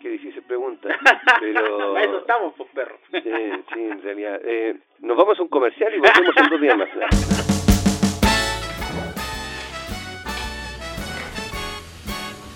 [0.00, 0.88] qué difícil pregunta.
[1.40, 1.92] Pero...
[1.92, 2.98] Para eso estamos, pues, perro.
[3.10, 4.40] Sí, sí, en realidad.
[4.44, 6.88] Eh, nos vamos a un comercial y volvemos en dos días más.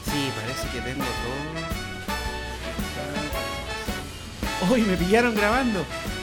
[0.05, 1.47] Sí, parece que tengo todo.
[4.73, 5.81] Hoy me pillaron grabando.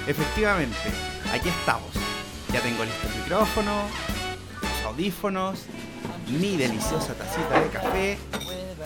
[0.08, 0.90] Efectivamente,
[1.34, 1.94] aquí estamos.
[2.52, 3.88] Ya tengo listo el micrófono,
[4.62, 5.68] los audífonos,
[6.40, 8.18] mi deliciosa tacita de café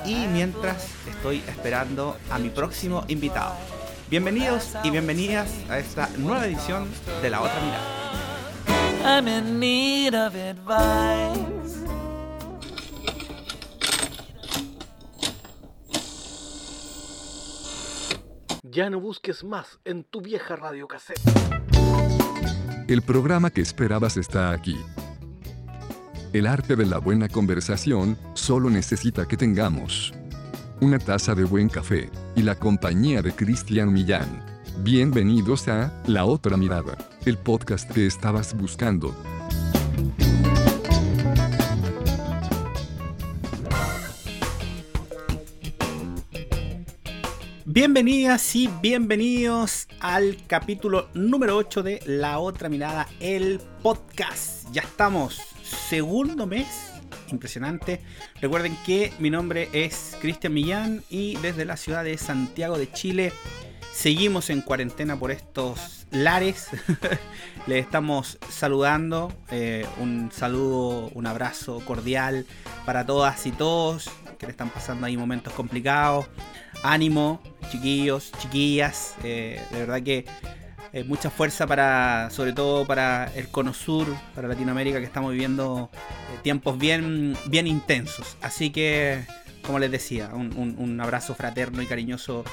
[0.08, 3.54] y mientras estoy esperando a mi próximo invitado.
[4.10, 6.88] Bienvenidos y bienvenidas a esta nueva edición
[7.22, 7.98] de La Otra Mirada.
[9.04, 11.86] I'm in need of advice.
[18.64, 21.20] Ya no busques más en tu vieja radio cassette.
[22.88, 24.78] El programa que esperabas está aquí.
[26.38, 30.14] El arte de la buena conversación solo necesita que tengamos
[30.82, 34.46] una taza de buen café y la compañía de Cristian Millán.
[34.84, 39.16] Bienvenidos a La Otra Mirada, el podcast que estabas buscando.
[47.66, 54.68] Bienvenidas y bienvenidos al capítulo número 8 de La Otra Mirada, el podcast.
[54.72, 56.68] Ya estamos, segundo mes,
[57.30, 58.02] impresionante.
[58.42, 63.34] Recuerden que mi nombre es Cristian Millán y desde la ciudad de Santiago de Chile
[63.94, 66.68] seguimos en cuarentena por estos lares.
[67.68, 72.46] Les estamos saludando, eh, un saludo, un abrazo cordial
[72.86, 76.28] para todas y todos que le están pasando ahí momentos complicados
[76.84, 79.16] ánimo, chiquillos, chiquillas.
[79.24, 80.26] Eh, de verdad que
[80.98, 85.92] eh, mucha fuerza para, sobre todo para el cono sur, para Latinoamérica, que estamos viviendo
[85.94, 88.36] eh, tiempos bien, bien intensos.
[88.42, 89.24] Así que,
[89.62, 92.44] como les decía, un, un abrazo fraterno y cariñoso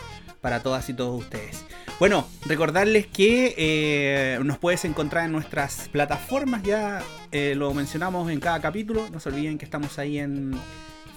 [0.42, 1.64] para todas y todos ustedes.
[1.98, 9.08] Bueno, recordarles que nos puedes encontrar en nuestras plataformas, ya lo mencionamos en cada capítulo.
[9.10, 10.54] No se olviden que estamos ahí en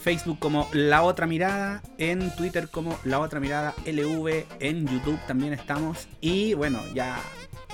[0.02, 5.53] Facebook como La Otra Mirada, en Twitter como La Otra Mirada LV, en YouTube también
[5.53, 7.19] estamos y bueno, ya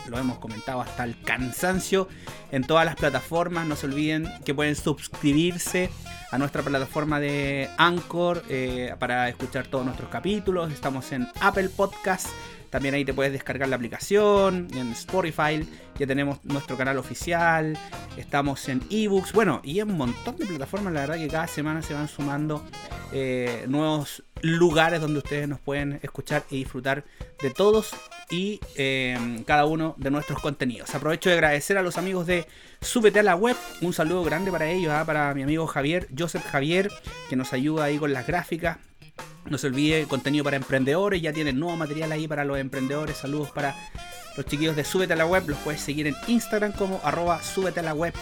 [0.10, 2.08] lo hemos comentado hasta el cansancio
[2.52, 3.68] en todas las plataformas.
[3.68, 5.90] No se olviden que pueden suscribirse
[6.32, 10.72] a nuestra plataforma de Anchor eh, para escuchar todos nuestros capítulos.
[10.72, 12.32] Estamos en Apple Podcasts
[12.74, 15.64] también ahí te puedes descargar la aplicación, en Spotify,
[16.00, 17.78] ya tenemos nuestro canal oficial,
[18.18, 21.84] estamos en ebooks, bueno, y en un montón de plataformas, la verdad que cada semana
[21.84, 22.66] se van sumando
[23.12, 27.06] eh, nuevos lugares donde ustedes nos pueden escuchar y disfrutar
[27.44, 27.92] de todos
[28.32, 30.96] y eh, cada uno de nuestros contenidos.
[30.96, 32.48] Aprovecho de agradecer a los amigos de
[32.82, 35.06] Súbete a la Web, un saludo grande para ellos, ¿ah?
[35.06, 36.90] para mi amigo Javier, Joseph Javier,
[37.30, 38.80] que nos ayuda ahí con las gráficas,
[39.50, 43.18] no se olvide contenido para emprendedores, ya tienen nuevo material ahí para los emprendedores.
[43.18, 43.76] Saludos para
[44.36, 47.82] los chiquillos de Súbete a la Web, los puedes seguir en Instagram como arroba súbete
[47.82, 48.14] a la web.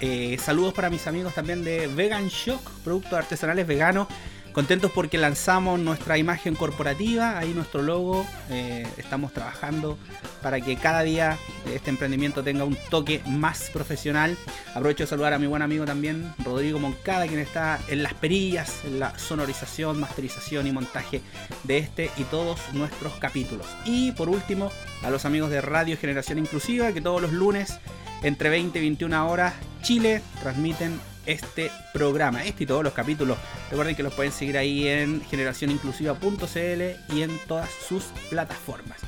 [0.00, 4.08] Eh, saludos para mis amigos también de Vegan Shock, productos artesanales veganos.
[4.52, 8.26] Contentos porque lanzamos nuestra imagen corporativa, ahí nuestro logo.
[8.50, 9.96] Eh, estamos trabajando
[10.42, 11.38] para que cada día
[11.72, 14.36] este emprendimiento tenga un toque más profesional.
[14.74, 18.84] Aprovecho de saludar a mi buen amigo también, Rodrigo Moncada, quien está en las perillas,
[18.84, 21.22] en la sonorización, masterización y montaje
[21.62, 23.66] de este y todos nuestros capítulos.
[23.84, 24.72] Y por último,
[25.04, 27.78] a los amigos de Radio Generación Inclusiva, que todos los lunes
[28.22, 31.00] entre 20 y 21 horas Chile transmiten
[31.30, 33.38] este programa, este y todos los capítulos.
[33.70, 39.00] Recuerden que los pueden seguir ahí en generacioninclusiva.cl y en todas sus plataformas.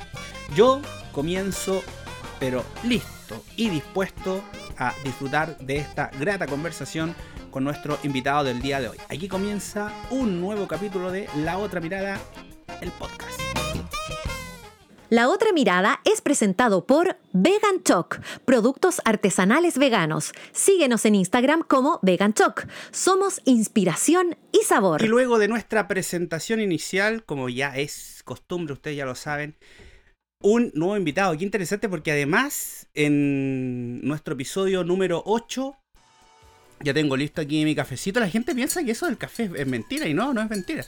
[0.55, 1.83] Yo comienzo,
[2.39, 4.43] pero listo y dispuesto
[4.77, 7.15] a disfrutar de esta grata conversación
[7.51, 8.97] con nuestro invitado del día de hoy.
[9.09, 12.19] Aquí comienza un nuevo capítulo de La Otra Mirada,
[12.81, 13.39] el podcast.
[15.13, 20.31] La otra mirada es presentado por Vegan Choc, productos artesanales veganos.
[20.53, 22.65] Síguenos en Instagram como Vegan Choc.
[22.89, 25.03] Somos inspiración y sabor.
[25.03, 29.55] Y luego de nuestra presentación inicial, como ya es costumbre, ustedes ya lo saben,
[30.41, 31.37] un nuevo invitado.
[31.37, 35.77] Qué interesante porque además en nuestro episodio número 8
[36.79, 38.19] ya tengo listo aquí mi cafecito.
[38.19, 40.87] La gente piensa que eso del café es mentira y no, no es mentira.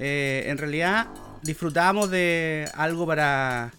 [0.00, 1.06] Eh, en realidad
[1.42, 3.72] disfrutamos de algo para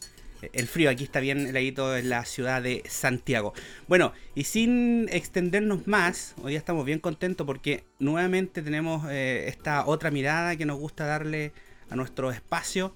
[0.53, 0.89] el frío.
[0.89, 3.53] Aquí está bien heladito en la ciudad de Santiago.
[3.87, 10.11] Bueno, y sin extendernos más, hoy estamos bien contentos porque nuevamente tenemos eh, esta otra
[10.11, 11.53] mirada que nos gusta darle
[11.89, 12.93] a nuestro espacio.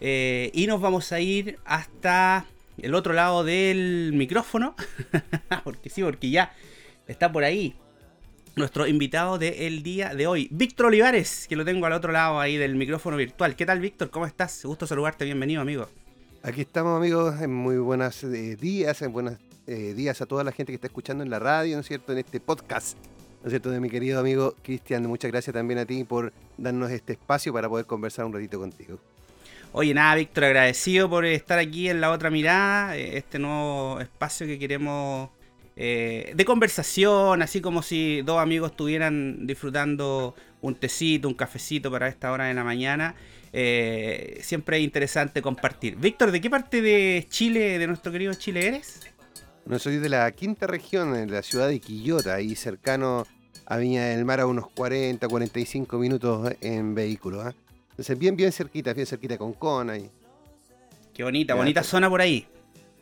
[0.00, 2.44] Eh, y nos vamos a ir hasta
[2.78, 4.74] el otro lado del micrófono.
[5.64, 6.52] porque sí, porque ya
[7.06, 7.74] está por ahí
[8.56, 12.56] nuestro invitado del día de hoy, Víctor Olivares, que lo tengo al otro lado ahí
[12.56, 13.54] del micrófono virtual.
[13.54, 14.08] ¿Qué tal, Víctor?
[14.08, 14.64] ¿Cómo estás?
[14.64, 15.86] Gusto saludarte, bienvenido, amigo.
[16.42, 19.34] Aquí estamos, amigos, en muy buenos eh, días, en buenos
[19.66, 22.12] eh, días a toda la gente que está escuchando en la radio, ¿no es cierto?,
[22.12, 22.96] en este podcast,
[23.42, 25.02] ¿no es cierto?, de mi querido amigo Cristian.
[25.06, 28.98] Muchas gracias también a ti por darnos este espacio para poder conversar un ratito contigo.
[29.72, 34.46] Oye, nada, Víctor, agradecido por estar aquí en La Otra Mirada, eh, este nuevo espacio
[34.46, 35.28] que queremos
[35.76, 42.08] eh, de conversación, así como si dos amigos estuvieran disfrutando un tecito, un cafecito para
[42.08, 43.14] esta hora de la mañana.
[43.52, 45.96] Eh, siempre es interesante compartir.
[45.96, 49.00] Víctor, ¿de qué parte de Chile, de nuestro querido Chile eres?
[49.66, 53.26] No soy de la quinta región, en la ciudad de Quillota, ahí cercano
[53.66, 57.42] a Viña del Mar, a unos 40, 45 minutos en vehículo.
[57.42, 57.54] ¿ah?
[57.90, 59.90] Entonces, bien, bien cerquita, bien cerquita de Concón.
[59.90, 60.10] Ahí.
[61.12, 62.46] Qué bonita, bonita zona por ahí.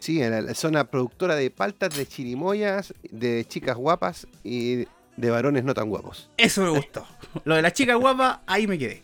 [0.05, 4.85] Sí, en la zona productora de paltas, de chirimoyas, de chicas guapas y
[5.17, 6.31] de varones no tan guapos.
[6.37, 7.07] Eso me gustó.
[7.45, 9.03] Lo de las chicas guapas, ahí me quedé.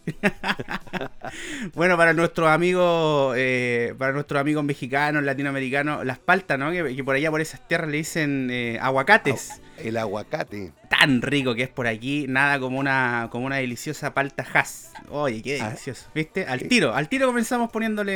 [1.75, 6.70] bueno, para nuestros amigos, eh, para nuestros amigos mexicanos, latinoamericanos, las paltas, ¿no?
[6.70, 9.62] Que, por allá por esas tierras le dicen eh, aguacates.
[9.79, 10.73] El aguacate.
[10.91, 14.93] Tan rico que es por aquí, nada como una, como una deliciosa palta has.
[15.08, 15.69] Oye, qué ah.
[15.69, 16.11] delicioso.
[16.14, 16.44] ¿Viste?
[16.44, 18.12] Al tiro, al tiro comenzamos poniéndole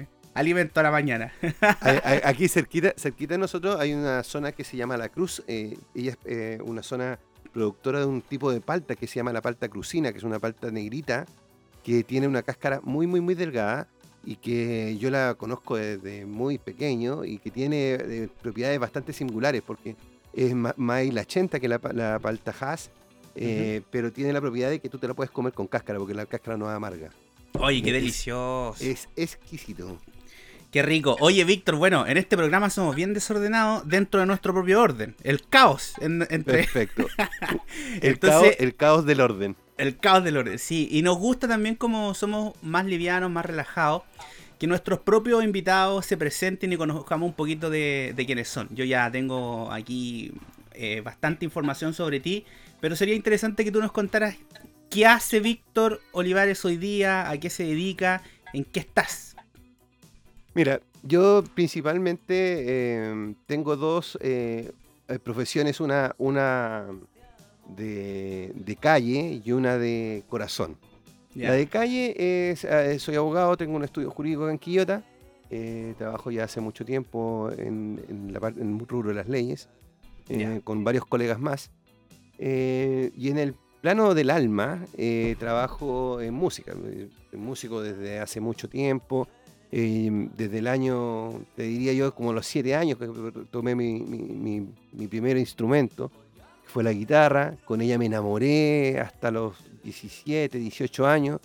[0.00, 1.32] eh, alimento a la mañana.
[2.24, 5.42] Aquí cerquita, cerquita de nosotros hay una zona que se llama La Cruz.
[5.46, 7.18] Eh, ella es eh, una zona
[7.52, 10.38] productora de un tipo de palta que se llama la palta crucina, que es una
[10.38, 11.26] palta negrita
[11.84, 13.88] que tiene una cáscara muy, muy, muy delgada
[14.24, 19.62] y que yo la conozco desde muy pequeño y que tiene eh, propiedades bastante singulares
[19.62, 19.96] porque
[20.32, 22.90] es más lachenta que la, la palta Haas,
[23.90, 26.24] pero tiene la propiedad de que tú te la puedes comer con cáscara porque la
[26.24, 27.10] cáscara no es amarga.
[27.58, 28.74] Oye, qué delicioso.
[28.80, 29.98] Es exquisito.
[30.72, 31.18] Qué rico.
[31.20, 35.14] Oye, Víctor, bueno, en este programa somos bien desordenados dentro de nuestro propio orden.
[35.22, 35.92] El caos.
[36.00, 36.44] entre...
[36.44, 37.06] Perfecto.
[38.00, 39.54] el, caos, el caos del orden.
[39.76, 40.88] El caos del orden, sí.
[40.90, 44.04] Y nos gusta también como somos más livianos, más relajados,
[44.58, 48.68] que nuestros propios invitados se presenten y conozcamos un poquito de, quiénes son.
[48.70, 50.32] Yo ya tengo aquí
[50.72, 52.46] eh, bastante información sobre ti,
[52.80, 54.36] pero sería interesante que tú nos contaras
[54.88, 58.22] qué hace Víctor Olivares hoy día, a qué se dedica,
[58.54, 59.31] en qué estás.
[60.54, 64.70] Mira, yo principalmente em, tengo dos eh,
[65.08, 66.86] eh, profesiones, una, una
[67.74, 70.76] de, calle y una de corazón.
[71.34, 75.02] La de calle es, eh, soy abogado, tengo un estudio jurídico en Quillota,
[75.96, 79.68] trabajo ya hace mucho tiempo en, en, la, en el rubro de las leyes,
[80.64, 81.70] con varios colegas más.
[82.38, 84.84] y en el plano del alma,
[85.38, 86.74] trabajo en música,
[87.32, 89.26] músico desde hace mucho tiempo.
[89.74, 93.08] Em, desde el año, te diría yo, como los siete años que
[93.50, 96.10] tomé mi, primer instrumento,
[96.62, 97.56] que fue la guitarra.
[97.64, 101.40] Con ella me enamoré hasta los 17, 18 años.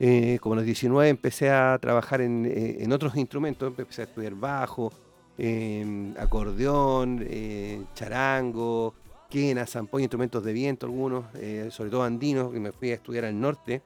[0.00, 4.90] Eh, como los 19 empecé a trabajar eh, en, otros instrumentos, empecé a estudiar bajo,
[5.36, 8.94] em, acordeón, eh, charango,
[9.28, 11.26] quena, zampoña, instrumentos de viento algunos,
[11.70, 13.82] sobre todo andinos, que me fui a estudiar al norte,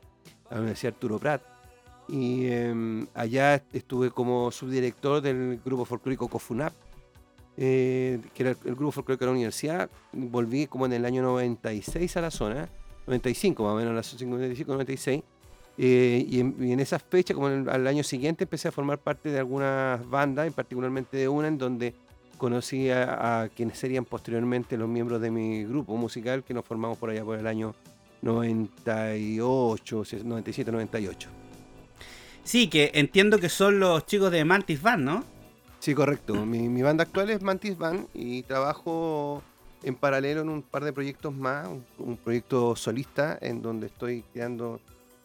[0.50, 1.51] a la Universidad Arturo Prat.
[2.08, 6.72] Y em, allá estuve como subdirector del grupo folclórico COFUNAP,
[7.56, 9.90] eh, que era el, grupo folclórico de la universidad.
[10.12, 12.68] Volví como en el año 96 a la zona,
[13.06, 15.22] 95 más o menos, la 55, 96.
[15.78, 19.30] Eh, y, en, y, en, esas fechas, como al año siguiente, empecé a formar parte
[19.30, 21.94] de algunas bandas, y particularmente de una en donde
[22.36, 26.98] conocí a, a, quienes serían posteriormente los miembros de mi grupo musical, que nos formamos
[26.98, 27.74] por allá por el año
[28.22, 31.41] 98, 97, 98.
[32.44, 35.24] Sí, que entiendo que son los chicos de Mantis Band, ¿no?
[35.78, 36.34] Sí, correcto.
[36.46, 39.42] Mi, banda actual es Mantis Band y trabajo
[39.82, 41.68] en paralelo en un par de proyectos más,
[41.98, 44.80] un, proyecto solista en donde estoy creando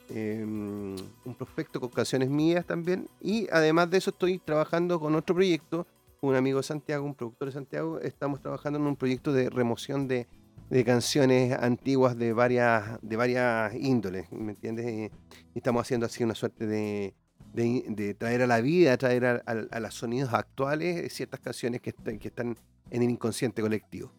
[0.09, 0.95] em,
[1.25, 5.85] un prospecto con canciones mías también y además de eso estoy trabajando con otro proyecto,
[6.21, 10.07] un amigo de Santiago, un productor de Santiago, estamos trabajando en un proyecto de remoción
[10.07, 10.25] de
[10.69, 15.11] de canciones antiguas de varias, de varias índoles, ¿me entiendes?
[15.55, 17.13] Y estamos haciendo así una suerte de,
[17.53, 22.27] de, traer a la vida, traer a, a, los sonidos actuales ciertas canciones que, que
[22.27, 22.57] están
[22.91, 24.11] en el inconsciente colectivo.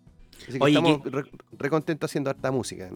[0.49, 1.01] Así que estamos
[1.59, 2.89] re, contentos haciendo harta música.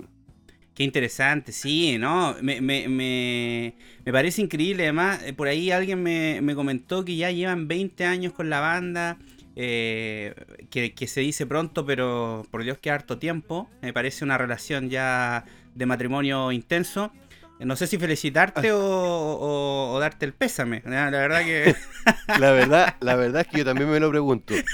[0.74, 2.34] Qué interesante, sí, ¿no?
[2.40, 3.74] Me, me, me,
[4.06, 8.06] me, parece increíble, además, eh, por ahí alguien me, me comentó que ya llevan 20
[8.06, 9.18] años con la banda
[9.56, 10.34] eh,
[10.70, 13.68] que, se dice pronto, pero por Dios que harto tiempo.
[13.80, 15.44] Me parece una relación ya
[15.74, 17.12] de matrimonio intenso.
[17.64, 20.82] No sé si felicitarte o, o- o darte el pésame.
[20.84, 21.74] La verdad que.
[22.40, 24.54] La verdad, la verdad es que yo también me lo pregunto.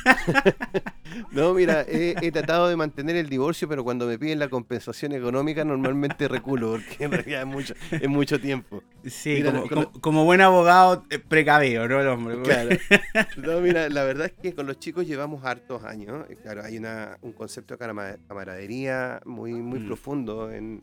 [1.33, 5.12] No, mira, he, he tratado de mantener el divorcio, pero cuando me piden la compensación
[5.12, 8.83] económica normalmente reculo, porque en realidad es mucho, es mucho tiempo.
[9.07, 12.00] Sí, Mira, como, como- como buen abogado eh, precavido, ¿no?
[12.00, 12.42] El hombre.
[12.42, 12.71] Claro.
[13.38, 16.26] No, mira, la verdad es que con los chicos llevamos hartos años.
[16.28, 19.87] Eh, Claro, hay una, un concepto de camaradería muy, muy Mm.
[19.87, 20.83] profundo en,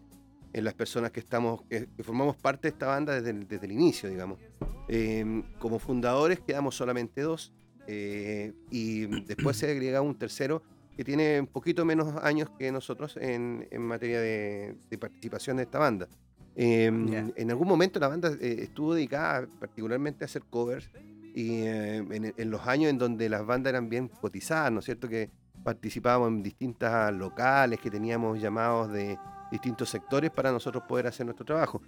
[0.57, 3.65] en las personas que estamos, que, que formamos parte de esta banda desde el, desde
[3.65, 4.39] el inicio, digamos.
[4.87, 7.51] Eh, como fundadores quedamos solamente dos
[7.87, 10.63] eh, y después se agrega un tercero
[10.95, 15.63] que tiene un poquito menos años que nosotros en, en materia de, de participación de
[15.63, 16.07] esta banda.
[16.55, 17.27] Eh, Ya.
[17.35, 20.89] En algún momento la banda eh, estuvo dedicada particularmente a hacer covers
[21.33, 24.85] y eh, en, en los años en donde las bandas eran bien cotizadas, ¿no es
[24.85, 25.09] cierto?
[25.09, 25.29] Que
[25.65, 29.17] participábamos en distintas locales, que teníamos llamados de
[29.55, 31.81] distintos sectores para nosotros poder hacer nuestro trabajo.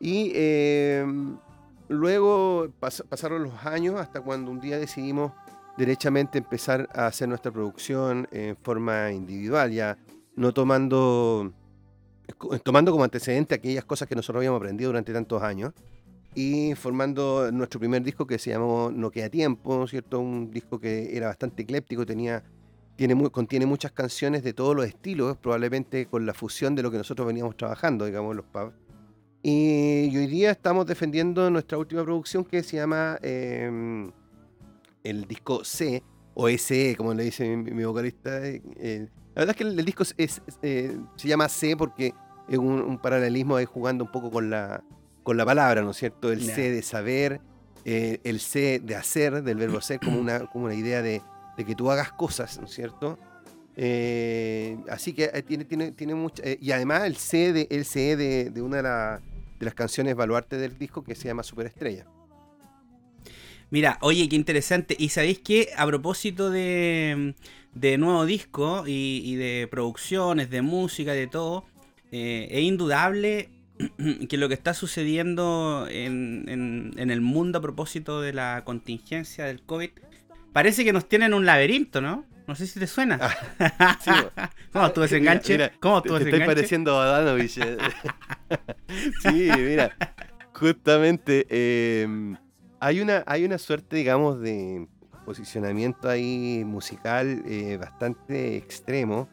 [0.00, 1.04] Y eh,
[1.88, 5.32] luego pas- pasaron los años hasta cuando un día decidimos
[5.76, 9.96] derechamente empezar a hacer nuestra producción en forma individual, ya
[10.36, 11.52] no tomando,
[12.62, 15.72] tomando como antecedente aquellas cosas que nosotros habíamos aprendido durante tantos años
[16.34, 20.18] y formando nuestro primer disco que se llamó No queda tiempo, ¿no es ¿cierto?
[20.20, 22.42] Un disco que era bastante ecléptico, tenía,
[22.96, 26.90] tiene mu- contiene muchas canciones de todos los estilos, probablemente con la fusión de lo
[26.90, 28.72] que nosotros veníamos trabajando, digamos, los pubs.
[29.42, 34.08] Y, hoy día estamos defendiendo nuestra última producción que se llama eh,
[35.02, 36.02] el disco C,
[36.34, 38.46] o SE, como le dice mi, mi vocalista.
[38.46, 41.76] eh, eh, la verdad es que el, el disco es, es, eh, se llama C
[41.76, 42.14] porque
[42.48, 44.84] es un, un paralelismo ahí jugando un poco con la,
[45.22, 46.30] con la palabra, ¿no es cierto?
[46.30, 46.40] El.
[46.42, 47.40] C de saber,
[47.84, 51.20] eh, el C de hacer, del verbo ser, como una, como una idea de,
[51.62, 53.18] de que tú hagas cosas, ¿no es cierto?
[53.76, 56.42] Eh, así que eh, tiene, tiene, tiene mucha.
[56.44, 59.20] eh, y además el C de, el CE de, de una de, la-
[59.58, 62.04] de las canciones baluarte del disco que se llama Superestrella.
[63.70, 64.94] Mira, oye, qué interesante.
[64.98, 67.34] Y sabéis que a propósito de,
[67.74, 71.64] de nuevo disco y, de producciones, de música, de todo,
[72.10, 73.48] es indudable
[74.28, 79.46] que lo que está sucediendo en, en- en el mundo a propósito de la contingencia
[79.46, 79.90] del COVID
[80.52, 82.24] parece que nos tienen un laberinto, ¿no?
[82.46, 83.18] No sé si te suena.
[84.00, 84.30] Sí, bo.
[84.72, 85.52] ¿Cómo estuvo ese Mira, enganche?
[85.54, 86.54] mira, ¿Cómo te, estuvo te ese estoy enganche?
[86.56, 87.58] pareciendo a Danovich.
[87.58, 87.76] eh.
[89.20, 89.92] sí, mira,
[90.54, 92.34] justamente eh,
[92.80, 94.86] hay, una, hay una suerte, digamos, de
[95.24, 99.28] posicionamiento ahí musical eh, bastante extremo,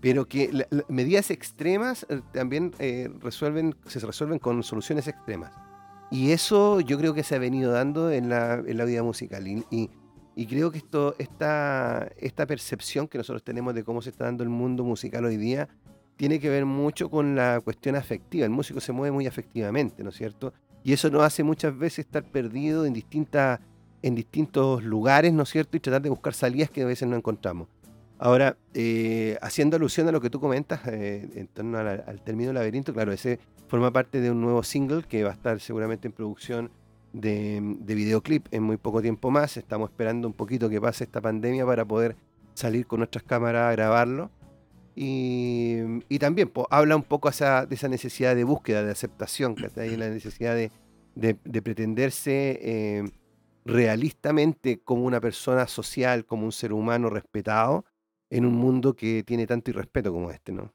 [0.00, 5.52] pero que la- la- medidas extremas eh, también eh, resuelven, se resuelven con soluciones extremas.
[6.10, 9.46] Y eso yo creo que se ha venido dando en la, en la vida musical.
[9.46, 9.90] Y, y-
[10.38, 14.44] y creo que esto, esta, esta percepción que nosotros tenemos de cómo se está dando
[14.44, 15.66] el mundo musical hoy día
[16.16, 18.44] tiene que ver mucho con la cuestión afectiva.
[18.44, 20.52] El músico se mueve muy afectivamente, ¿no es cierto?
[20.84, 23.02] Y eso nos hace muchas veces estar perdido en,
[24.02, 25.78] en distintos lugares, ¿no es cierto?
[25.78, 27.68] Y tratar de buscar salidas que a veces no encontramos.
[28.18, 32.92] Ahora, eh, haciendo alusión a lo que tú comentas eh, en torno al término laberinto,
[32.92, 33.38] claro, ese
[33.68, 36.70] forma parte de un nuevo single que va a estar seguramente en producción
[37.20, 39.56] de, de videoclip en muy poco tiempo más.
[39.56, 42.16] Estamos esperando un poquito que pase esta pandemia para poder
[42.54, 44.30] salir con nuestras cámaras a grabarlo.
[44.94, 49.54] Y, y también po, habla un poco esa- de esa necesidad de búsqueda, de aceptación,
[49.54, 50.70] que hay la necesidad de,
[51.14, 53.04] de- de pretenderse eh,
[53.64, 57.84] realistamente como una persona social, como un ser humano respetado
[58.30, 60.72] en un mundo que tiene tanto irrespeto como este, ¿no?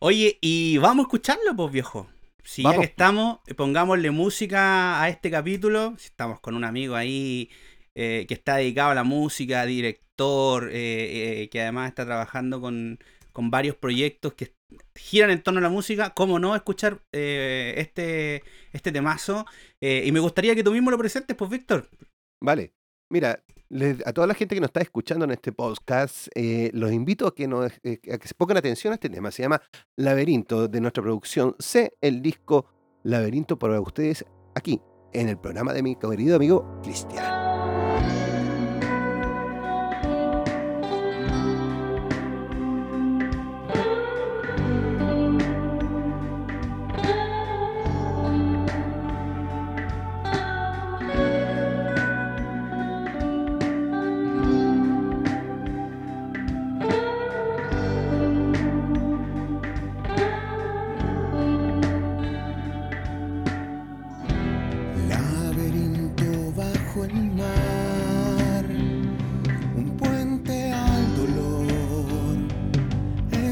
[0.00, 2.06] Oye, y vamos a escucharlo, pues viejo.
[2.44, 5.94] Si ya que estamos, eh, pongámosle música a este capítulo.
[5.98, 7.50] Si estamos con un amigo ahí
[7.94, 12.98] eh, que está dedicado a la música, director, eh, eh, que además está trabajando con,
[13.32, 14.54] con varios proyectos que
[14.94, 19.46] giran en torno a la música, ¿cómo no escuchar eh, este, este temazo?
[19.80, 21.88] Y me gustaría que tú mismo lo presentes, pues Víctor.
[22.40, 22.72] Vale.
[23.10, 23.42] Mira,
[24.04, 27.34] a toda la gente que nos está escuchando en este podcast, eh, los invito a
[27.34, 27.44] que,
[27.84, 29.30] eh, a que se pongan atención a este tema.
[29.30, 29.62] Se llama
[29.96, 32.66] Laberinto de nuestra producción C, el disco
[33.02, 34.24] Laberinto para ustedes
[34.54, 34.80] aquí,
[35.12, 37.41] en el programa de mi querido amigo Cristian.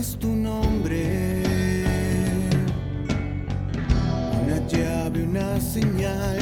[0.01, 1.43] es tu nombre.
[4.43, 6.39] Una llave, una señal,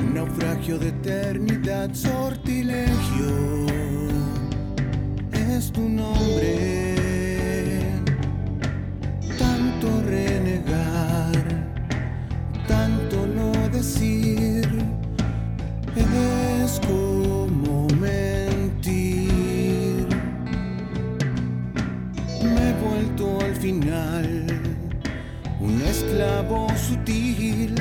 [0.00, 3.66] un naufragio de eternidad, sortilegio.
[5.32, 6.54] Es tu nombre.
[9.36, 11.42] Tanto renegar,
[12.68, 14.57] tanto no decir
[26.08, 27.74] esclavo sutil,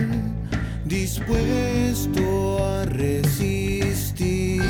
[0.86, 4.62] dispuesto a resistir.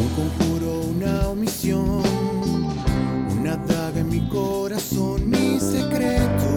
[0.00, 2.02] Un conjuro, una omisión,
[3.38, 6.48] una daga en mi corazón, mi secreto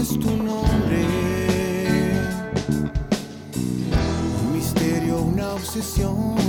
[0.00, 1.06] es tu nombre.
[4.42, 6.45] Un misterio, una obsesión,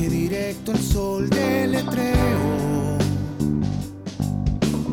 [0.00, 2.98] mensaje directo al sol del letreo.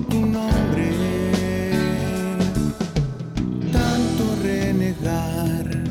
[0.10, 0.92] Tu nombre,
[3.72, 5.84] tanto renegar,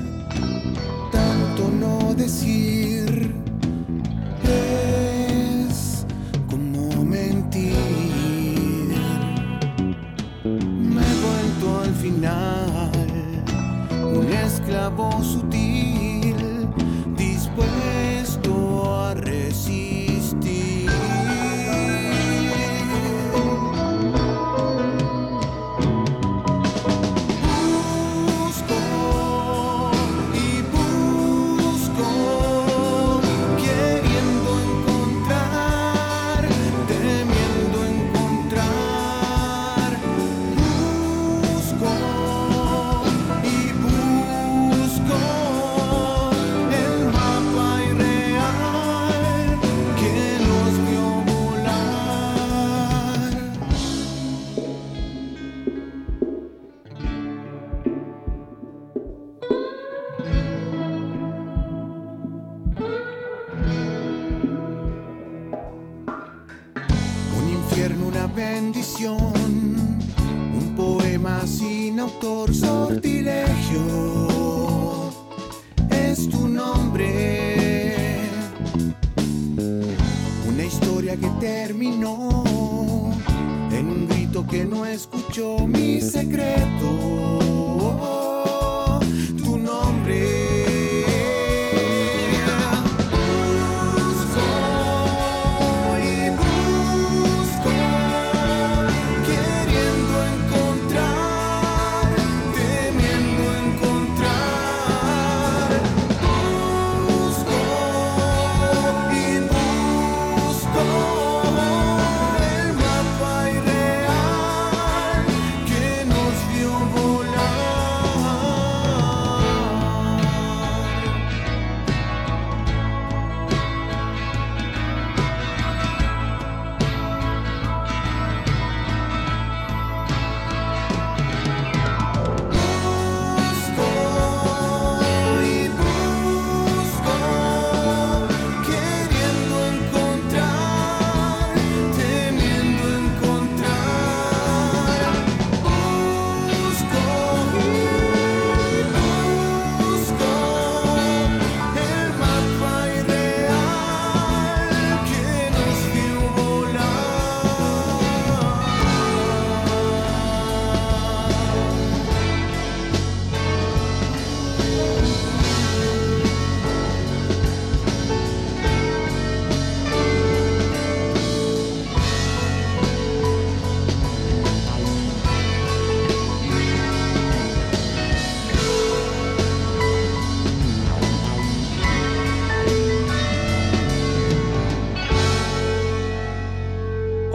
[1.12, 2.85] tanto no decir,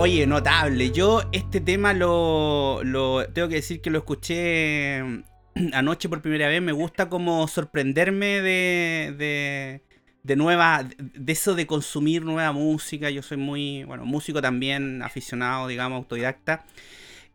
[0.03, 0.89] Oye, notable.
[0.91, 5.23] Yo este tema lo, lo- tengo que decir que lo escuché mm,
[5.73, 6.59] anoche por primera vez.
[6.61, 9.81] Me gusta como sorprenderme de, de,
[10.23, 13.11] de nueva, de eso de consumir nueva música.
[13.11, 16.65] Yo soy muy, bueno, músico también, aficionado, digamos, autodidacta.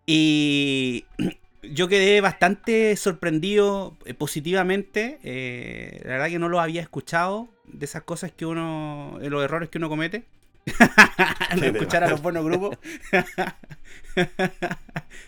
[0.07, 1.05] Y
[1.63, 5.19] yo quedé bastante sorprendido eh, positivamente.
[5.23, 7.49] eh, la verdad que no lo había escuchado.
[7.67, 10.25] De esas cosas que uno, de los errores que uno comete.
[11.57, 12.77] no escuchar a los buenos grupos.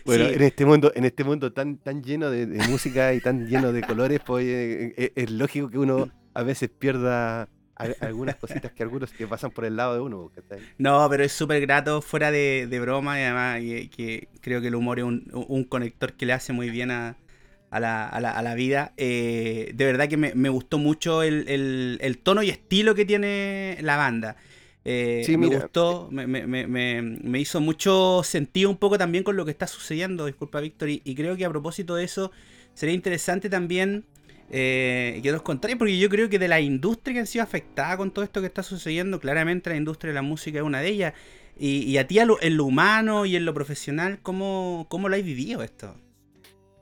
[0.05, 0.33] Bueno, Sí.
[0.35, 3.71] en este mundo, en este mundo tan, tan lleno de, de música y tan lleno
[3.71, 8.71] de colores, pues eh, eh, es lógico que uno a veces pierda al- algunas cositas
[8.71, 10.31] que algunos que pasan por el lado de uno.
[10.33, 10.59] ¿cachai?
[10.77, 14.67] No, pero es súper grato fuera de, de broma y además que, que creo que
[14.67, 17.17] el humor es un, un conector que le hace muy bien a,
[17.69, 18.93] a la, a la- a la vida.
[18.97, 23.05] Eh, de verdad que me, me gustó mucho el, el- el tono y estilo que
[23.05, 24.35] tiene la banda.
[24.91, 29.23] Eh, Sí, me mira, gustó, me, me- me- me- hizo mucho sentido un poco también
[29.23, 32.31] con lo que está sucediendo, disculpa Víctor, y, y creo que a propósito de eso
[32.73, 34.05] sería interesante también
[34.49, 37.97] eh, que nos contarais, porque yo creo que de la industria que han sido afectada
[37.97, 40.87] con todo esto que está sucediendo, claramente la industria de la música es una de
[40.89, 41.13] ellas.
[41.59, 45.07] Y, y a ti a lo- en lo humano y en lo profesional, ¿cómo, cómo
[45.09, 45.93] lo has vivido esto?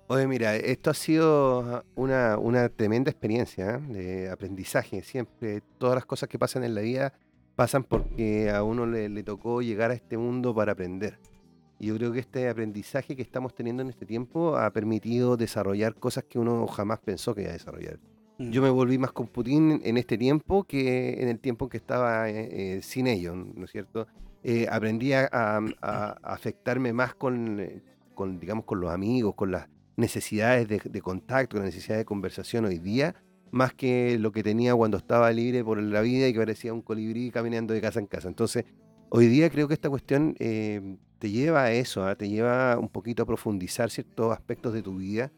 [0.10, 3.94] Oye, mira, esto ha sido una, una tremenda experiencia ¿eh?
[3.94, 5.02] de aprendizaje.
[5.04, 7.14] Siempre, todas las cosas que pasan en la vida
[7.58, 11.20] pasan porque a uno le, le tocó llegar a este mundo para aprender.
[11.80, 15.96] Y yo creo que este aprendizaje que estamos teniendo en este tiempo ha permitido desarrollar
[15.96, 18.00] cosas que uno jamás pensó que iba a desarrollar.
[18.38, 18.52] Mm.
[18.52, 21.78] Yo me volví más con Putin en este tiempo que en el tiempo en que
[21.78, 24.06] estaba eh, eh, sin ellos, ¿no es cierto?
[24.44, 27.82] Eh, aprendí a, a- a afectarme más con, eh,
[28.14, 32.06] con, digamos, con los amigos, con las necesidades de, de contacto, con la necesidad de
[32.06, 33.16] conversación hoy día,
[33.52, 36.82] más que lo que tenía cuando estaba libre por la vida y que parecía un
[36.82, 38.28] colibrí caminando de casa en casa.
[38.28, 38.66] Entonces,
[39.10, 42.16] hoy día creo que esta cuestión eh, te lleva a eso, ¿ah?
[42.16, 45.32] te lleva un poquito a profundizar ciertos aspectos de tu vida,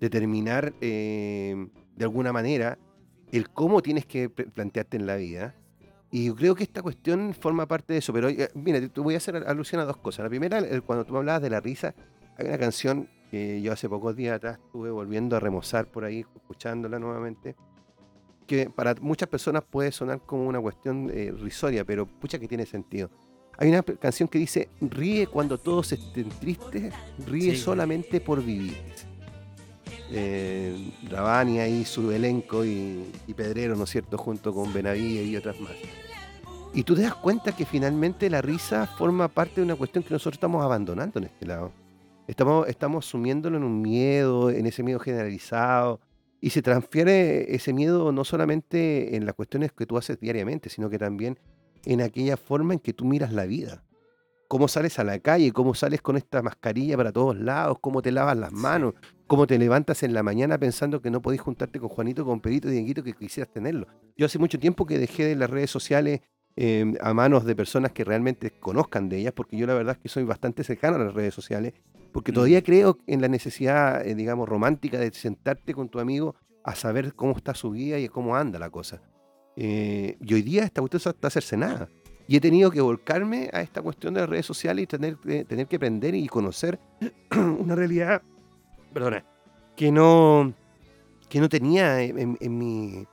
[0.00, 2.78] determinar eh, de alguna manera
[3.30, 5.54] el cómo tienes que plantearte en la vida.
[6.10, 8.12] Y yo creo que esta cuestión forma parte de eso.
[8.12, 10.24] Pero eh, mira, te voy a hacer al- alusión a dos cosas.
[10.24, 11.94] La primera, cuando tú me hablabas de la risa,
[12.36, 16.26] hay una canción que yo hace pocos días atrás estuve volviendo a remozar por ahí,
[16.36, 17.56] escuchándola nuevamente,
[18.46, 22.66] que para muchas personas puede sonar como una cuestión eh, risoria, pero pucha que tiene
[22.66, 23.08] sentido.
[23.56, 26.92] Hay una canción que dice, ríe cuando todos estén tristes,
[27.26, 27.56] ríe Sí.
[27.62, 28.76] solamente por vivir.
[30.10, 35.36] Eh, Rabani ahí, su elenco y, y Pedrero, ¿no es cierto?, junto con Benavides y
[35.38, 35.72] otras más.
[36.74, 40.12] Y tú te das cuenta que finalmente la risa forma parte de una cuestión que
[40.12, 41.72] nosotros estamos abandonando en este lado.
[42.28, 46.00] Estamos, estamos sumiéndolo en un miedo, en ese miedo generalizado,
[46.40, 50.88] y se transfiere ese miedo no solamente en las cuestiones que tú haces diariamente, sino
[50.88, 51.38] que también
[51.84, 53.84] en aquella forma en que tú miras la vida.
[54.48, 58.12] Cómo sales a la calle, cómo sales con esta mascarilla para todos lados, cómo te
[58.12, 58.94] lavas las manos,
[59.26, 62.68] cómo te levantas en la mañana pensando que no podés juntarte con Juanito, con Perito
[62.68, 63.86] y Dieguito que quisieras tenerlo.
[64.16, 66.20] Yo hace mucho tiempo que dejé de las redes sociales
[66.56, 70.02] eh, a manos de personas que realmente conozcan de ellas, porque yo la verdad es
[70.02, 71.72] que soy bastante cercano a las redes sociales,
[72.12, 72.34] porque Mm.
[72.34, 76.34] todavía creo en la necesidad, eh, digamos, romántica de sentarte con tu amigo
[76.64, 79.00] a saber cómo está su vida y cómo anda la cosa.
[79.56, 81.88] Eh, y hoy día esta cuestión está cercenada.
[82.28, 85.44] Y he tenido que volcarme a esta cuestión de las redes sociales y tener, que-
[85.44, 86.78] tener que aprender y conocer
[87.58, 88.22] una realidad,
[88.92, 89.24] perdona,
[89.74, 90.52] que no,
[91.28, 93.06] que no tenía en, en- en mi,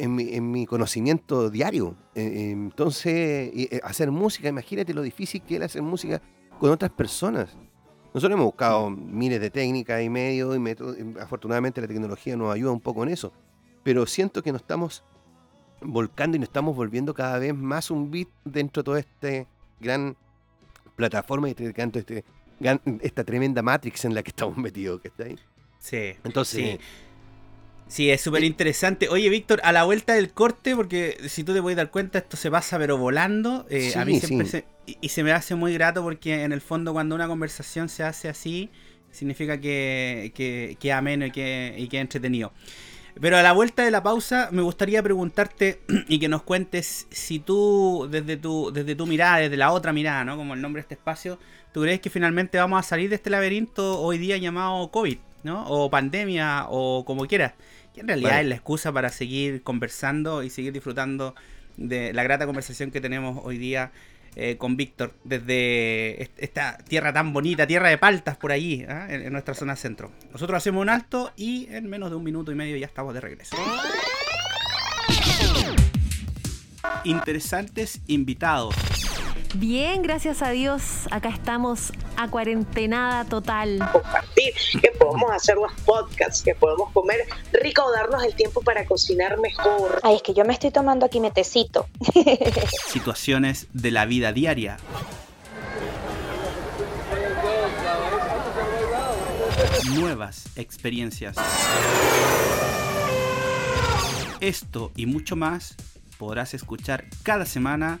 [0.00, 1.94] en, mi, en mi conocimiento diario.
[2.14, 6.20] Eh, eh, entonces, eh, hacer música, imagínate lo difícil que es hacer música
[6.58, 7.56] con otras personas.
[8.12, 10.96] Nosotros hemos buscado miles de técnicas y medios y métodos.
[11.20, 13.32] Afortunadamente la tecnología nos ayuda un poco en eso.
[13.84, 15.04] Pero siento que nos estamos
[15.80, 20.16] volcando y nos estamos volviendo cada vez más un beat dentro de toda esta gran
[20.96, 22.24] plataforma y este, este,
[23.00, 25.00] esta tremenda matrix en la que estamos metidos.
[25.00, 25.38] que está ahí.
[25.78, 26.14] Sí.
[26.24, 26.78] Entonces, Sí.
[27.90, 29.08] Sí, es súper interesante.
[29.08, 32.36] Oye, Víctor, a la vuelta del corte, porque si tú te puedes dar cuenta, esto
[32.36, 33.66] se pasa pero volando.
[33.68, 34.50] eh, a mí siempre sí.
[34.52, 37.88] se, y, y se me hace muy grato porque en el fondo cuando una conversación
[37.88, 38.70] se hace así,
[39.10, 42.52] significa que, que, que ameno y que, y que entretenido.
[43.20, 47.40] Pero a la vuelta de la pausa me gustaría preguntarte y que nos cuentes si
[47.40, 50.36] tú, desde tu, desde tu mirada, desde la otra mirada, ¿no?
[50.36, 51.40] Como el nombre de este espacio,
[51.72, 55.66] ¿tú crees que finalmente vamos a salir de este laberinto hoy día llamado COVID, ¿no?
[55.68, 57.54] O pandemia, o como quieras.
[57.94, 58.42] Que en realidad Vale.
[58.42, 61.34] es la excusa para seguir conversando y seguir disfrutando
[61.76, 63.90] de la grata conversación que tenemos hoy día
[64.36, 69.06] eh, con Víctor desde est- esta tierra tan bonita, tierra de paltas por allí, ¿ah?
[69.10, 70.12] en, en nuestra zona centro.
[70.32, 73.20] Nosotros hacemos un alto y en menos de un minuto y medio ya estamos de
[73.20, 73.56] regreso.
[77.04, 78.74] Interesantes invitados.
[79.54, 81.08] Bien, gracias a Dios.
[81.10, 83.78] Acá estamos a cuarentenada total.
[83.92, 88.84] compartir, que podemos hacer los podcasts, que podemos comer rico o darnos el tiempo para
[88.84, 90.00] cocinar mejor.
[90.04, 91.88] Ay, es que yo me estoy tomando aquí mi tecito.
[92.86, 94.76] Situaciones de la vida diaria.
[99.96, 101.36] Nuevas experiencias.
[104.40, 105.74] Esto y mucho más
[106.18, 108.00] podrás escuchar cada semana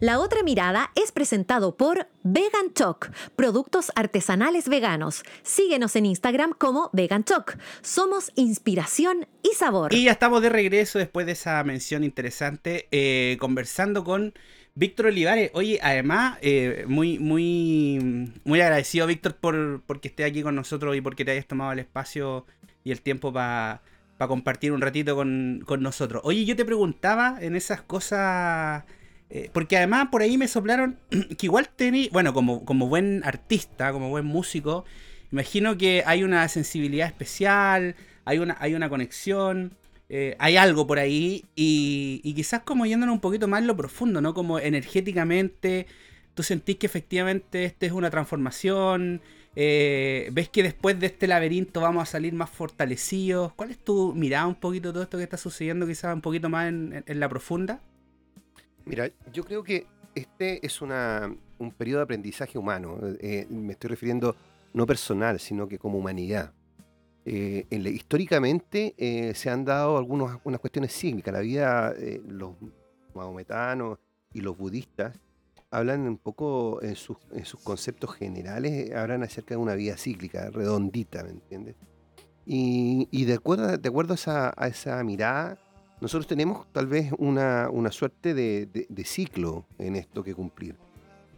[0.00, 5.22] La otra mirada es presentado por Vegan Choc, productos artesanales veganos.
[5.42, 7.58] Síguenos en Instagram como Vegan Choc.
[7.82, 9.92] Somos inspiración y sabor.
[9.92, 14.32] Y ya estamos de regreso después de esa mención interesante, eh, conversando con
[14.74, 15.50] Víctor Olivares.
[15.52, 21.02] Oye, además, eh, muy, muy, muy agradecido, Víctor, por porque esté aquí con nosotros y
[21.02, 22.46] porque te hayas tomado el espacio
[22.84, 23.82] y el tiempo para
[24.16, 26.22] compartir un ratito con, con nosotros.
[26.24, 28.84] Oye, yo te preguntaba en esas cosas
[29.30, 30.98] eh, porque además por ahí me soplaron
[31.38, 34.84] que igual tenía, bueno, como, como buen artista, como buen músico,
[35.30, 39.76] imagino que hay una sensibilidad especial, hay una, hay una conexión,
[40.08, 44.20] eh, hay algo por ahí y, quizás como yéndonos un poquito más en lo profundo,
[44.20, 44.34] ¿no?
[44.34, 45.86] Como energéticamente,
[46.34, 49.22] tú sentís que efectivamente este es una transformación,
[49.54, 53.52] eh, ves que después de este laberinto vamos a salir más fortalecidos.
[53.52, 56.68] ¿Cuál es tu mirada un poquito todo esto que está sucediendo quizás un poquito más
[56.68, 57.80] en la profunda?
[58.90, 62.98] Mira, yo creo que este es una, un periodo de aprendizaje humano.
[63.20, 64.34] Eh, me estoy refiriendo
[64.74, 66.52] no personal, sino que como humanidad.
[67.24, 71.32] Eh, históricamente eh, se han dado algunas cuestiones cíclicas.
[71.32, 71.94] La vida,
[72.26, 72.56] los
[73.14, 74.00] mahometanos
[74.34, 75.16] y los budistas
[75.70, 77.16] hablan un poco en sus,
[77.62, 81.76] conceptos generales, hablan acerca de una vida cíclica, redondita, ¿me entiendes?
[82.44, 85.56] Y, de, acuerdo, de acuerdo a esa mirada,
[86.00, 90.76] nosotros tenemos tal vez una, suerte de, ciclo en esto que cumplir.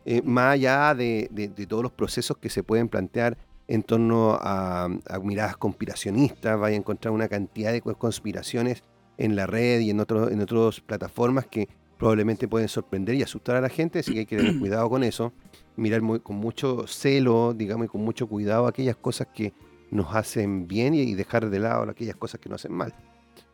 [0.04, 1.28] Eh, más allá de,
[1.68, 3.36] todos los procesos que se pueden plantear
[3.68, 4.88] en torno a,
[5.22, 8.82] miradas conspiracionistas, vaya a encontrar una cantidad de conspiraciones
[9.18, 13.60] en la red y en, en otras plataformas que probablemente pueden sorprender y asustar a
[13.60, 15.32] la gente, así que hay que tener cuidado con eso,
[15.76, 19.52] mirar con mucho celo, digamos, y con mucho cuidado aquellas cosas que
[19.90, 22.94] nos hacen bien y dejar de lado aquellas cosas que nos hacen mal.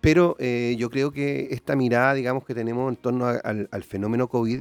[0.01, 4.61] Pero eh, yo creo que esta mirada, digamos, que tenemos en torno al, fenómeno COVID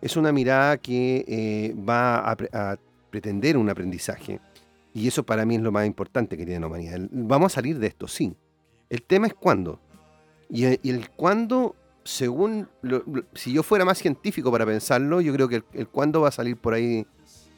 [0.00, 2.76] es una mirada que eh, va a,
[3.10, 4.40] pretender un aprendizaje.
[4.94, 6.98] Y eso para mí es lo más importante que tiene la humanidad.
[7.10, 8.34] Vamos a salir de esto, sí.
[8.88, 9.78] El tema es cuándo.
[10.48, 12.68] Y, el cuándo, según,
[13.34, 16.56] si yo fuera más científico para pensarlo, yo creo que el, cuándo va a salir
[16.56, 17.06] por ahí,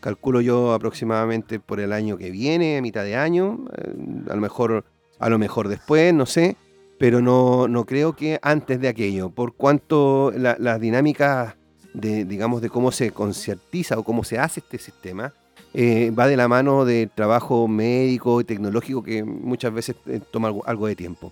[0.01, 3.95] calculo yo aproximadamente por el año que viene, a mitad de año, eh,
[4.31, 4.85] a lo mejor,
[5.21, 6.57] a lo mejor después, no sé
[7.05, 11.55] pero no, no creo que antes de aquello, por cuanto las dinámicas
[11.93, 15.35] de, digamos, de cómo se conciertiza o cómo se hace este sistema,
[15.75, 20.51] eh, va de la mano del trabajo médico y tecnológico que muchas veces eh, toma
[20.65, 21.31] algo, de tiempo.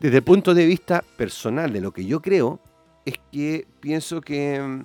[0.00, 2.58] Desde el punto de vista personal de lo que yo creo,
[3.04, 4.82] es que pienso que mm,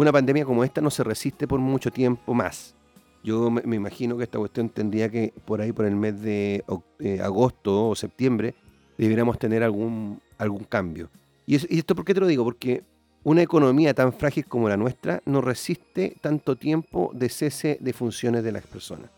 [0.00, 2.74] una pandemia como esta no se resiste por mucho tiempo más.
[3.22, 6.64] Yo me, imagino que esta cuestión tendría que por ahí, por el mes de
[6.98, 8.56] eh, agosto o septiembre,
[8.98, 11.10] deberíamos tener algún, algún cambio.
[11.46, 12.44] ¿Y, esto por qué te lo digo?
[12.44, 12.84] Porque
[13.22, 18.44] una economía tan frágil como la nuestra no resiste tanto tiempo de cese de funciones
[18.44, 19.10] de las personas.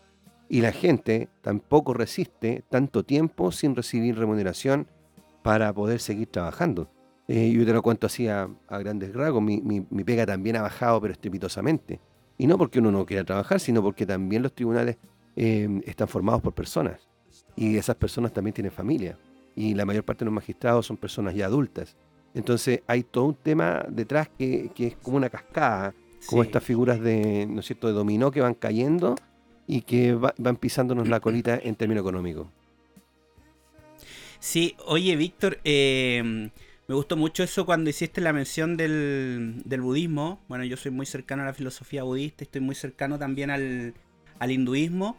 [0.49, 4.87] Y la gente tampoco resiste tanto tiempo sin recibir remuneración
[5.43, 6.89] para poder seguir trabajando.
[7.27, 11.01] Eh, yo te lo cuento así a, grandes rasgos, mi, mi, pega también ha bajado,
[11.01, 11.99] pero estrepitosamente.
[12.37, 14.97] Y no porque uno no quiera trabajar, sino porque también los tribunales
[15.35, 17.09] eh, están formados por personas.
[17.57, 19.17] Y esas personas también tienen familia
[19.57, 21.97] y la mayor parte de los magistrados son personas ya adultas.
[22.35, 25.95] Entonces hay todo un tema detrás que, es como una cascada,
[26.27, 29.15] como estas figuras de, ¿no es cierto?, de dominó que van cayendo
[29.65, 32.47] y que van pisándonos la colita en términos económicos.
[34.39, 36.51] Sí, oye Víctor, eh,
[36.87, 40.39] me gustó mucho eso cuando hiciste la mención del, del, budismo.
[40.47, 43.95] Bueno, yo soy muy cercano a la filosofía budista, estoy muy cercano también al,
[44.37, 45.17] al hinduismo.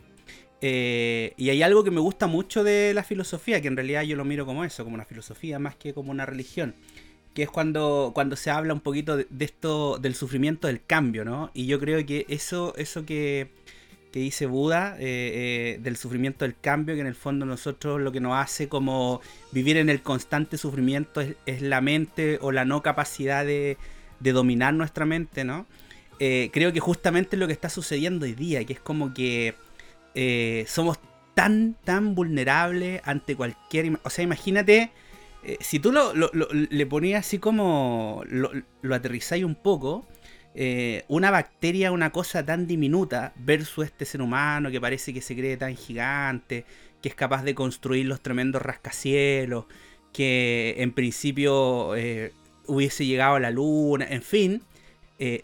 [0.60, 4.16] Eh, y hay algo que me gusta mucho de la filosofía, que en realidad yo
[4.16, 6.74] lo miro como eso, como una filosofía más que como una religión,
[7.34, 11.50] que es cuando, cuando se habla un poquito de, esto, del sufrimiento del cambio, ¿no?
[11.54, 13.52] Y yo creo que eso, eso que,
[14.10, 18.10] que dice Buda, eh, eh, del sufrimiento del cambio, que en el fondo nosotros lo
[18.10, 19.20] que nos hace como
[19.52, 23.76] vivir en el constante sufrimiento es, la mente o la no capacidad de,
[24.18, 25.66] de dominar nuestra mente, ¿no?
[26.18, 29.54] creo que justamente es lo que está sucediendo hoy día, que es como que
[30.20, 30.98] eh, somos
[31.34, 34.00] tan, tan vulnerables ante cualquier...
[34.02, 34.90] O sea, imagínate,
[35.44, 38.50] eh, si tú lo, le ponías así como lo,
[38.82, 40.08] lo aterrizáis un poco,
[40.56, 45.36] eh, una bacteria, una cosa tan diminuta, versus este ser humano que parece que se
[45.36, 46.64] cree tan gigante,
[47.00, 49.66] que es capaz de construir los tremendos rascacielos,
[50.12, 51.90] que en principio
[52.66, 54.62] hubiese llegado a la luna, en fin,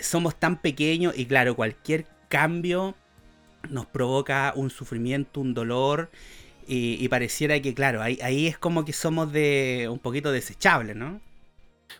[0.00, 2.96] somos tan pequeños y claro, cualquier cambio
[3.70, 6.10] nos provoca un sufrimiento, un dolor.
[6.66, 10.96] Y, y pareciera que, claro, ahí, ahí es como que somos de un poquito desechables,
[10.96, 11.20] ¿no?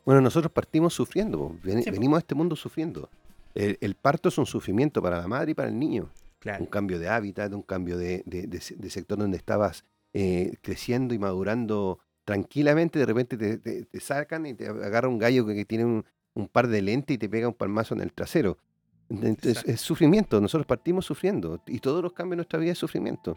[0.06, 1.54] Bueno, nosotros partimos sufriendo.
[1.62, 3.10] Ven- Sí, venimos a este mundo sufriendo.
[3.54, 6.10] El, el parto es un sufrimiento para la madre y para el niño.
[6.38, 6.64] Claro.
[6.64, 10.54] Un cambio de hábitat, un cambio de, de- de se- de sector donde estabas eh,
[10.62, 15.44] creciendo y madurando tranquilamente, de repente te, te- te sacan y te agarra un gallo
[15.46, 18.12] que, que tiene un, un par de lentes y te pega un palmazo en el
[18.12, 18.56] trasero.
[19.10, 19.70] Exacto.
[19.70, 23.36] es sufrimiento, nosotros partimos sufriendo y todos los cambios en nuestra vida es sufrimiento.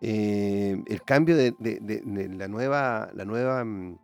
[0.00, 3.98] Eh, el cambio de, de- de- de la nueva, la nueva mm,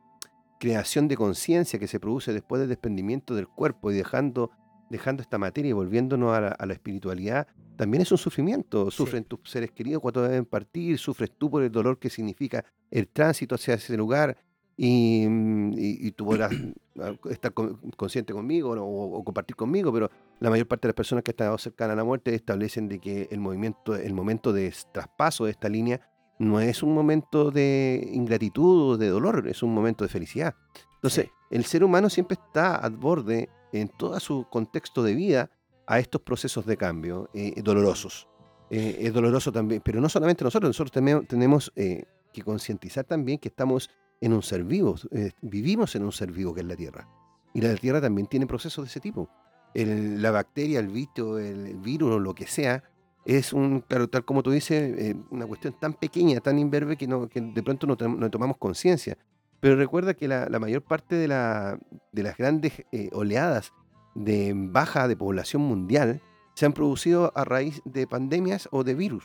[0.59, 4.51] creación de conciencia que se produce después del desprendimiento del cuerpo y dejando,
[4.89, 8.91] dejando esta materia y volviéndonos a la, a la espiritualidad, también es un sufrimiento.
[8.91, 13.09] Sufren tus seres queridos cuando deben partir, sufres tú por el dolor que significa el
[13.09, 14.37] tránsito hacia ese lugar
[14.85, 16.51] y, mm, y- y tú podrás
[17.01, 20.97] ah, estar con- consciente conmigo o, o compartir conmigo, pero la mayor parte de las
[20.97, 24.75] personas que están cercanas a la muerte establecen de que el movimiento, el momento de
[24.93, 26.01] traspaso de esta línea
[26.41, 30.55] no es un momento de ingratitud o de dolor, es un momento de felicidad.
[30.97, 35.51] Entonces, el ser humano siempre está al borde en todo su contexto de vida
[35.87, 38.27] a estos procesos de cambio eh, dolorosos.
[38.71, 43.39] Eh, es doloroso también, pero no solamente nosotros, nosotros también tenemos eh, que concientizar también
[43.39, 43.89] que estamos
[44.23, 47.07] en un ser vivo, eh, vivimos en un ser vivo que es la Tierra.
[47.53, 49.29] Y la Tierra también tiene procesos de ese tipo.
[49.75, 52.83] El- la bacteria, el bicho, el, virus o lo que sea,
[53.25, 57.07] es un, claro, tal como tú dices, eh, una cuestión tan pequeña, tan imberbe que,
[57.07, 59.19] no, que de pronto no, no tomamos conciencia.
[59.61, 61.79] Pero recuerda que la, la mayor parte de, la-
[62.13, 63.73] de las grandes eh, oleadas
[64.15, 66.21] de baja de población mundial
[66.55, 69.25] se han producido a raíz de pandemias o de virus,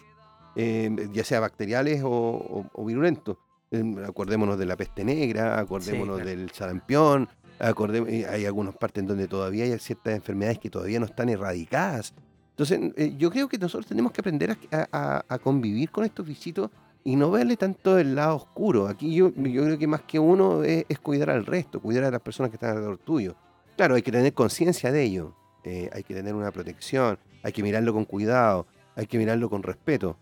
[0.55, 3.37] eh, ya sea bacteriales o, o- o virulentos.
[3.71, 6.29] Eh, acordémonos de la peste negra, acordémonos claro.
[6.29, 7.27] del sarampión,
[7.59, 12.13] acordémonos, hay algunas partes en donde todavía hay ciertas enfermedades que todavía no están erradicadas.
[12.51, 16.25] Entonces, eh, yo creo que nosotros tenemos que aprender a, a- a convivir con estos
[16.25, 16.71] bichitos
[17.03, 18.87] y no verle tanto el lado oscuro.
[18.87, 22.11] Aquí yo, yo creo que más que uno es, es cuidar al resto, cuidar a
[22.11, 23.35] las personas que están alrededor tuyo.
[23.75, 27.61] Claro, hay que tener conciencia de ello, eh, hay que tener una protección, hay que
[27.63, 30.17] mirarlo con cuidado, hay que mirarlo con respeto.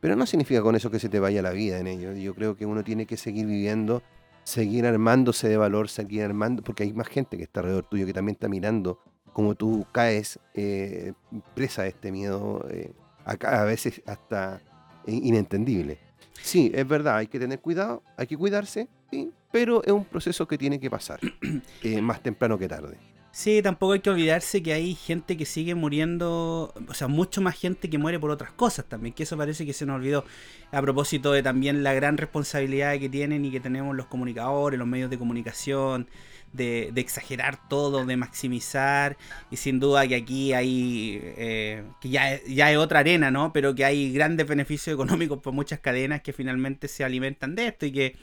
[0.00, 2.12] Pero no significa con eso que se te vaya la vida en ello.
[2.14, 4.02] Yo creo que uno tiene que seguir viviendo,
[4.44, 8.12] seguir armándose de valor, seguir armando, porque hay más gente que está alrededor tuyo que
[8.14, 8.98] también está mirando
[9.32, 11.12] cómo tú caes eh,
[11.54, 12.92] presa de este miedo, eh,
[13.24, 14.60] a, veces hasta
[15.06, 15.98] in- inentendible.
[16.42, 20.48] Sí, es verdad, hay que tener cuidado, hay que cuidarse, sí, pero es un proceso
[20.48, 21.20] que tiene que pasar,
[21.82, 22.96] eh, más temprano que tarde.
[23.32, 27.56] Sí, tampoco hay que olvidarse que hay gente que sigue muriendo, o sea, mucho más
[27.56, 30.24] gente que muere por otras cosas también, que eso parece que se nos olvidó
[30.72, 34.88] a propósito de también la gran responsabilidad que tienen y que tenemos los comunicadores, los
[34.88, 36.08] medios de comunicación,
[36.52, 39.16] de, de exagerar todo, de maximizar,
[39.48, 43.52] y sin duda que aquí hay, eh, que ya, ya es otra arena, ¿no?
[43.52, 47.86] Pero que hay grandes beneficios económicos por muchas cadenas que finalmente se alimentan de esto
[47.86, 48.16] y que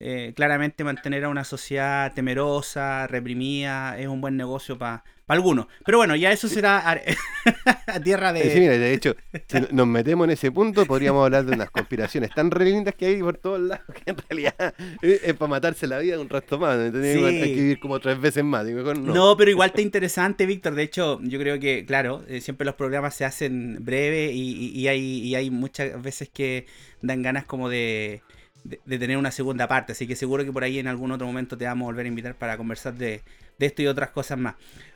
[0.00, 5.66] eh, claramente mantener a una sociedad temerosa, reprimida, es un buen negocio para algunos.
[5.84, 6.98] Pero bueno, ya eso será a,
[7.86, 8.40] a tierra de...
[8.48, 9.14] Eh, sí, mira, de hecho,
[9.46, 13.06] si nos metemos en ese punto, podríamos hablar de unas conspiraciones tan re lindas que
[13.06, 16.58] hay por todos lados, que en realidad es, es para matarse la vida un rato
[16.58, 16.76] más.
[16.78, 17.16] ¿entendés?
[17.18, 17.24] Sí.
[17.24, 18.64] Hay que vivir como tres veces más.
[18.66, 18.94] no.
[18.94, 19.36] No.
[19.36, 20.74] pero igual está interesante, Víctor.
[20.74, 24.80] De hecho, yo creo que, claro, eh, siempre los programas se hacen breve y, y-
[24.80, 26.66] y hay, y hay muchas veces que
[27.02, 28.22] dan ganas como de,
[28.64, 29.92] de- de tener una segunda parte.
[29.92, 32.08] Así que seguro que por ahí en algún otro momento te vamos a volver a
[32.08, 33.22] invitar para conversar de,
[33.58, 34.54] de esto y otras cosas más.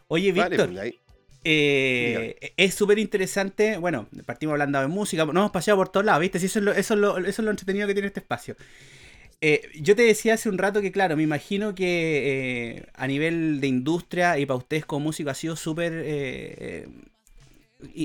[0.09, 0.94] Oye, Víctor, pues,
[1.44, 3.77] eh, es súper interesante.
[3.77, 6.38] Bueno, partimos hablando de música, nos hemos paseado por todos lados, ¿viste?
[6.38, 8.57] Si eso, es lo, eso, es lo, eso es lo entretenido que tiene este espacio.
[9.40, 13.61] Eh, yo te decía hace un rato que, claro, me imagino que eh, a nivel
[13.61, 15.92] de industria y para ustedes como músico ha sido súper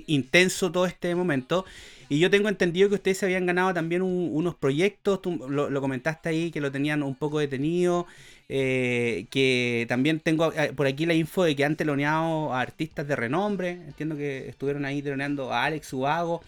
[0.08, 1.66] intenso todo este momento.
[2.10, 5.70] Y yo tengo entendido que ustedes se habían ganado también un- unos proyectos, tú lo,
[5.70, 8.08] lo comentaste ahí, que lo tenían un poco detenido.
[8.52, 13.08] eh, que también tengo eh, por aquí la info de que han teloneado a artistas
[13.08, 13.70] de renombre.
[13.74, 16.42] Entiendo que estuvieron ahí teloneando a Alex Ubago.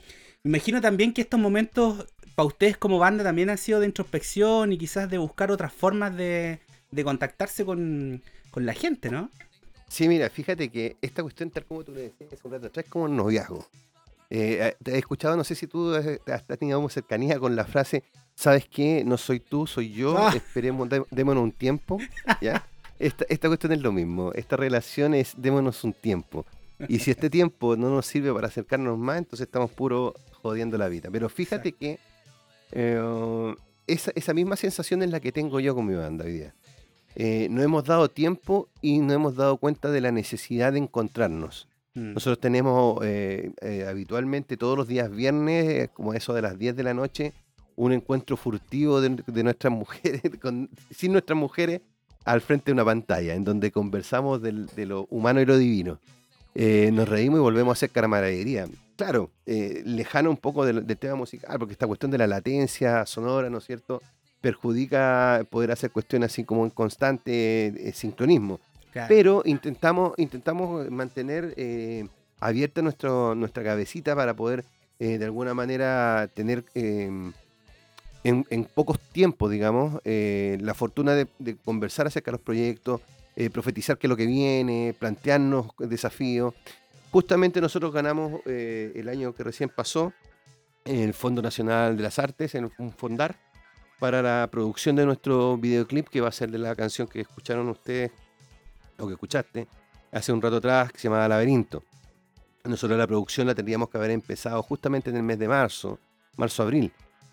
[0.44, 4.74] Me imagino también que estos momentos para ustedes como banda también han sido de introspección
[4.74, 9.30] y quizás de buscar otras formas de, de contactarse con, con la gente, ¿no?
[9.92, 12.86] Sí, mira, fíjate que esta cuestión, tal como tú le decías hace un rato atrás,
[12.86, 13.68] es como un noviazgo.
[14.30, 18.04] Eh, te he escuchado, no sé si tú has, has tenido cercanía con la frase,
[18.34, 19.04] ¿sabes qué?
[19.04, 20.32] No soy tú, soy yo, Ah.
[20.34, 21.98] esperemos, dé- démonos un tiempo,
[22.42, 22.66] ¿ya?
[23.00, 26.46] Esta, esta cuestión es lo mismo, esta relación es démonos un tiempo.
[26.88, 30.88] Y si este tiempo no nos sirve para acercarnos más, entonces estamos puro jodiendo la
[30.88, 31.10] vida.
[31.12, 32.00] Pero fíjate que
[32.72, 33.56] eh,
[33.88, 36.56] esa, esa misma sensación es la que tengo yo con mi banda hoy día.
[37.16, 41.68] Eh, no hemos dado tiempo y no hemos dado cuenta de la necesidad de encontrarnos.
[41.94, 42.14] Mm.
[42.14, 46.84] Nosotros tenemos eh, eh, habitualmente todos los días viernes, como eso de las 10 de
[46.84, 47.34] la noche,
[47.76, 51.82] un encuentro furtivo de, de nuestras mujeres, con, sin nuestras mujeres,
[52.24, 56.00] al frente de una pantalla, en donde conversamos del- de lo humano y lo divino.
[56.54, 58.68] Nos reímos y volvemos a hacer camaradería.
[58.98, 63.50] Claro, lejano un poco del, del tema musical, porque esta cuestión de la latencia sonora,
[63.50, 64.02] ¿no es cierto?,
[64.42, 68.60] perjudica poder hacer cuestiones así como en constante eh, sincronismo.
[68.92, 69.08] Claro.
[69.08, 72.08] Pero intentamos, intentamos mantener eh,
[72.40, 74.66] abierta nuestro, nuestra cabecita para poder
[75.00, 77.10] eh, de alguna manera tener eh,
[78.24, 83.02] en, en pocos tiempos, digamos, la fortuna de, de conversar acerca de los proyectos,
[83.52, 86.54] profetizar qué es lo que viene, plantearnos desafíos.
[87.12, 90.14] Justamente nosotros ganamos el año que recién pasó
[90.86, 93.36] el Fondo Nacional de las Artes, en un fondar,
[94.02, 97.70] para la producción de nuestro videoclip, que va a ser de la canción que escucharon
[97.70, 98.10] ustedes,
[98.98, 99.68] o que escuchaste,
[100.12, 101.84] hace un rato atrás, que se llama Laberinto.
[102.64, 106.00] Nosotros la producción la tendríamos que haber empezado justamente en el mes de marzo,
[106.36, 106.92] marzo-abril,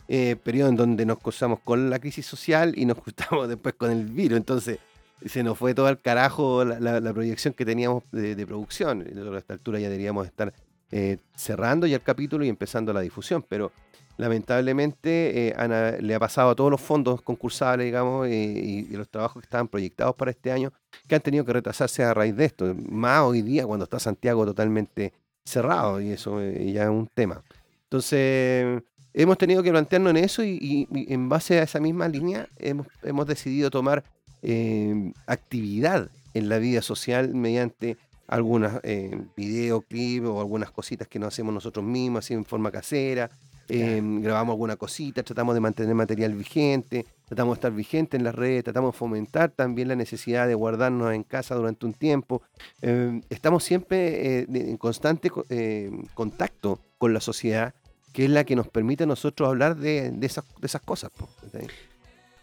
[0.09, 3.91] eh, periodo en donde nos cruzamos con la crisis social y nos cruzamos después con
[3.91, 4.37] el virus.
[4.37, 4.79] Entonces
[5.25, 9.07] se nos fue todo al carajo la, proyección que teníamos de, de producción.
[9.35, 10.53] A esta altura ya deberíamos estar
[10.91, 13.73] eh, cerrando ya el capítulo y empezando la difusión, pero
[14.19, 19.47] lamentablemente eh, le ha pasado a todos los fondos concursables, digamos, y, los trabajos que
[19.47, 20.73] estaban proyectados para este año,
[21.07, 22.75] que han tenido que retrasarse a raíz de esto.
[22.91, 25.15] Más hoy día cuando está Santiago totalmente
[25.45, 27.43] cerrado y eso eh, ya es un tema.
[27.85, 28.83] Entonces,
[29.15, 33.27] hemos tenido que plantearnos en eso y, en base a esa misma línea hemos, hemos
[33.27, 34.05] decidido tomar
[34.43, 37.97] eh, actividad en la vida social mediante
[38.29, 43.31] algunas eh, videoclips o algunas cositas que nos hacemos nosotros mismos, así en forma casera.
[43.69, 48.35] Eh, grabamos alguna cosita, tratamos de mantener material vigente, tratamos de estar vigente en las
[48.35, 52.43] redes, tratamos de fomentar también la necesidad de guardarnos en casa durante un tiempo.
[52.83, 57.75] Eh, estamos siempre eh, en constante co- eh, contacto con la sociedad,
[58.13, 61.11] que es la que nos permite a nosotros hablar de, de esas, de esas cosas.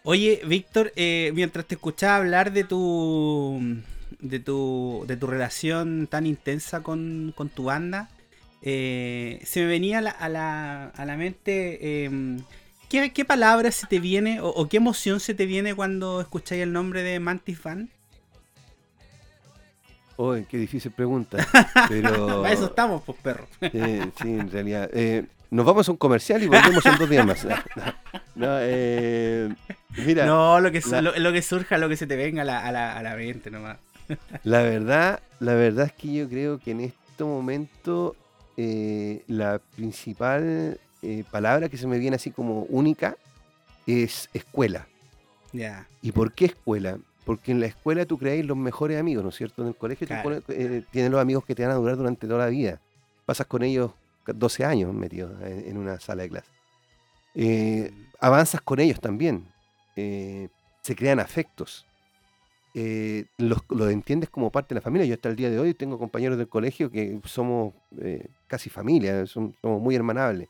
[0.04, 3.60] Oye, Víctor, eh, mientras te escuchaba hablar de tu
[4.20, 8.10] de tu de tu relación tan intensa con, con tu banda,
[8.62, 12.10] eh, se me venía a la, a la, a la mente eh,
[12.90, 16.64] ¿qué, qué palabra se te viene o, o qué emoción se te viene cuando escucháis
[16.64, 17.90] el nombre de Mantis Van?
[20.18, 21.46] Uy, qué difícil pregunta.
[21.90, 23.46] Pero, Para eso estamos, pues perro.
[23.60, 23.70] Sí,
[24.30, 24.90] en realidad.
[24.94, 27.46] Eh, nos vamos a un comercial y volvemos en dos días más.
[28.36, 29.48] No, eh,
[30.06, 32.42] mira, no, lo que, su- la- lo, lo que surja, lo que se te venga
[32.42, 33.78] a la, a la, a la mente nomás.
[34.44, 38.14] la verdad, la verdad es que yo creo que en este momento
[38.58, 43.18] eh, la principal eh, palabra que se me viene así como única
[43.88, 44.88] es escuela.
[46.02, 46.98] ¿Y por qué escuela?
[47.26, 49.62] Porque en la escuela tú creáis los mejores amigos, ¿no es cierto?
[49.62, 50.42] En el colegio Claro.
[50.50, 52.82] eh, tienes los amigos que te van a durar durante toda la vida.
[53.26, 53.92] Pasas con ellos
[54.28, 56.50] 12 años metidos en, en una sala de clase.
[57.36, 59.46] Eh, avanzas con ellos también.
[59.96, 60.50] Eh,
[60.82, 61.86] se crean afectos.
[62.78, 65.08] Eh, los, los entiendes como parte de la familia.
[65.08, 69.26] Yo hasta el día de hoy tengo compañeros del colegio que somos eh, casi familia,
[69.28, 70.50] son- somos muy hermanables.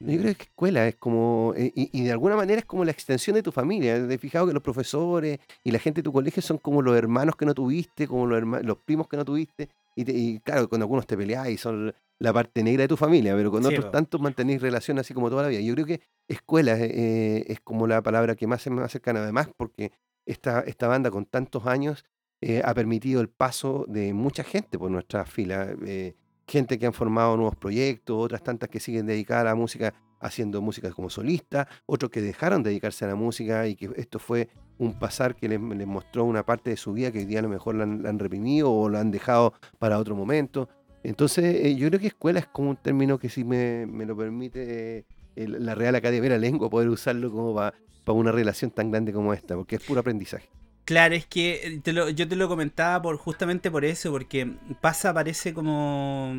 [0.00, 2.90] Yo creo que escuela es como, eh, y, y de alguna manera es como la
[2.90, 4.06] extensión de tu familia.
[4.06, 6.96] Te has fijado que los profesores y la gente de tu colegio son como los
[6.96, 9.68] hermanos que no tuviste, como los, herma- los primos que no tuviste.
[9.96, 12.96] Y, te- y claro, con algunos te peleás y son la parte negra de tu
[12.96, 15.60] familia, pero con Sí, otros tantos mantenéis relación así como toda la vida.
[15.60, 19.22] Yo creo que escuela eh, es como la palabra que más se me va cercana,
[19.22, 19.90] además, porque
[20.26, 22.04] esta, esta banda con tantos años
[22.40, 25.70] eh, ha permitido el paso de mucha gente por nuestras filas.
[25.86, 26.14] eh,
[26.46, 30.60] gente que han formado nuevos proyectos, otras tantas que siguen dedicadas a la música haciendo
[30.60, 34.48] música como solista, otros que dejaron de dedicarse a la música y que esto fue
[34.78, 37.48] un pasar que les, mostró una parte de su vida que hoy día a lo
[37.48, 40.68] mejor la han, la reprimido o lo han dejado para otro momento.
[41.02, 44.16] Entonces, eh, yo creo que escuela es como un término que sí me, me lo
[44.16, 45.04] permite
[45.36, 47.74] la Real Academia de la Lengua poder usarlo como para
[48.12, 50.48] una relación tan grande como esta, porque es puro aprendizaje.
[50.84, 54.46] Claro, es que eh, te lo- yo te lo comentaba por justamente por eso, porque
[54.80, 56.34] pasa, parece como.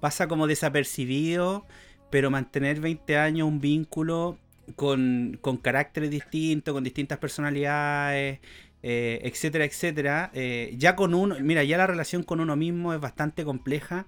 [0.00, 1.66] pasa como desapercibido,
[2.10, 4.38] pero mantener 20 años un vínculo
[4.76, 8.40] con, con caracteres distintos, con distintas personalidades,
[8.82, 10.30] eh, etcétera, etcétera.
[10.34, 14.06] eh, ya con uno, mira, ya la relación con uno mismo es bastante compleja.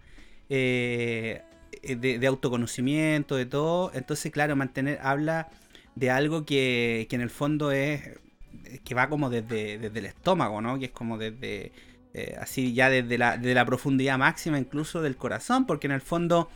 [0.48, 3.90] de autoconocimiento, de todo.
[3.94, 5.48] Entonces, claro, mantener, habla
[5.94, 8.18] de algo que, que en el fondo es
[8.84, 10.78] que va como desde, desde el estómago, ¿no?
[10.78, 11.72] Que es como desde,
[12.12, 16.00] eh, así ya desde la, desde la profundidad máxima incluso del corazón, porque en el
[16.00, 16.48] fondo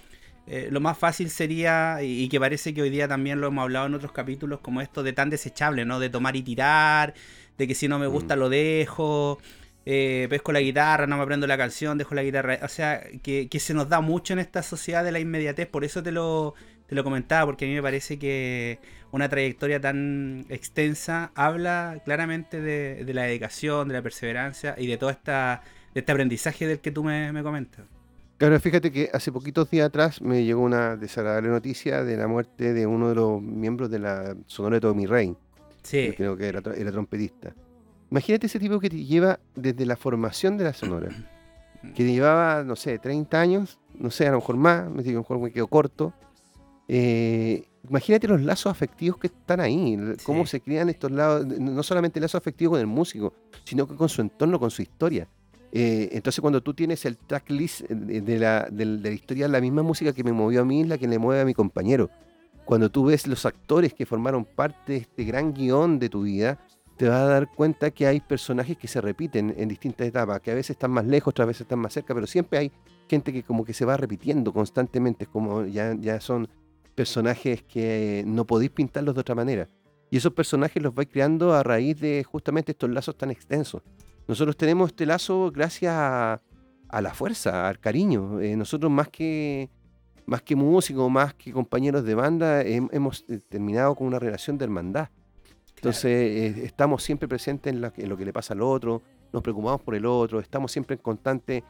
[0.46, 3.62] eh, lo más fácil sería, y, y que parece que hoy día también lo hemos
[3.62, 6.00] hablado en otros capítulos, como esto de tan desechable, ¿no?
[6.00, 7.14] De tomar y tirar,
[7.56, 9.38] de que si no me gusta lo dejo,
[9.84, 12.58] eh, pesco la guitarra, no me aprendo la canción, dejo la guitarra.
[12.62, 15.84] O sea, que, que se nos da mucho en esta sociedad de la inmediatez, por
[15.84, 16.54] eso te lo,
[16.88, 18.78] te lo comentaba porque a mí me parece que
[19.12, 24.96] una trayectoria tan extensa habla claramente de, de la dedicación, de la perseverancia y de
[24.96, 25.62] todo esta,
[25.94, 27.84] de este aprendizaje del que tú me, me comentas.
[28.38, 32.72] Claro, fíjate que hace poquitos días atrás me llegó una desagradable noticia de la muerte
[32.72, 35.36] de uno de los miembros de la Sonora de Tommy Rey.
[35.82, 36.14] Sí.
[36.16, 37.52] Creo que era, era trompetista.
[38.10, 41.08] Imagínate ese tipo que te lleva desde la formación de la Sonora.
[41.94, 45.20] Que llevaba, no sé, 30 años, no sé, a lo mejor más, me digo, a
[45.20, 46.14] lo mejor me quedo corto.
[46.90, 50.52] Eh, imagínate los lazos afectivos que están ahí, l- cómo Sí.
[50.52, 53.34] se crean estos lados, no solamente el lazo afectivo con el músico,
[53.64, 55.28] sino que con su entorno, con su historia.
[55.70, 59.60] Eh, entonces cuando tú tienes el tracklist de de la, del- de la historia, la
[59.60, 62.08] misma música que me movió a mí es la que le mueve a mi compañero.
[62.64, 66.58] Cuando tú ves los actores que formaron parte de este gran guion de tu vida,
[66.96, 70.50] te vas a dar cuenta que hay personajes que se repiten en distintas etapas, que
[70.50, 72.72] a veces están más lejos, otras veces están más cerca, pero siempre hay
[73.08, 76.48] gente que como que se va repitiendo constantemente, es como ya, ya son
[76.98, 79.68] personajes que no podéis pintarlos de otra manera.
[80.10, 83.82] Y esos personajes los vais creando a raíz de justamente estos lazos tan extensos.
[84.26, 86.40] Nosotros tenemos este lazo gracias a,
[86.88, 88.40] a la fuerza, al cariño.
[88.40, 89.68] Eh, nosotros más que,
[90.26, 94.58] más que músicos, más que compañeros de banda, hem- hemos eh, terminado con una relación
[94.58, 95.08] de hermandad.
[95.76, 99.00] Entonces eh, estamos siempre presentes en, la- en lo que le pasa al otro,
[99.32, 101.62] nos preocupamos por el otro, estamos siempre en constante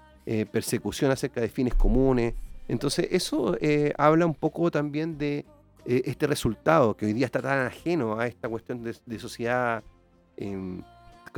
[0.53, 2.35] persecución acerca de fines comunes.
[2.69, 5.45] Entonces eso eh, habla un poco también de
[5.87, 9.83] eh, este resultado que hoy día está tan ajeno a esta cuestión de, de sociedad,
[10.37, 10.83] em,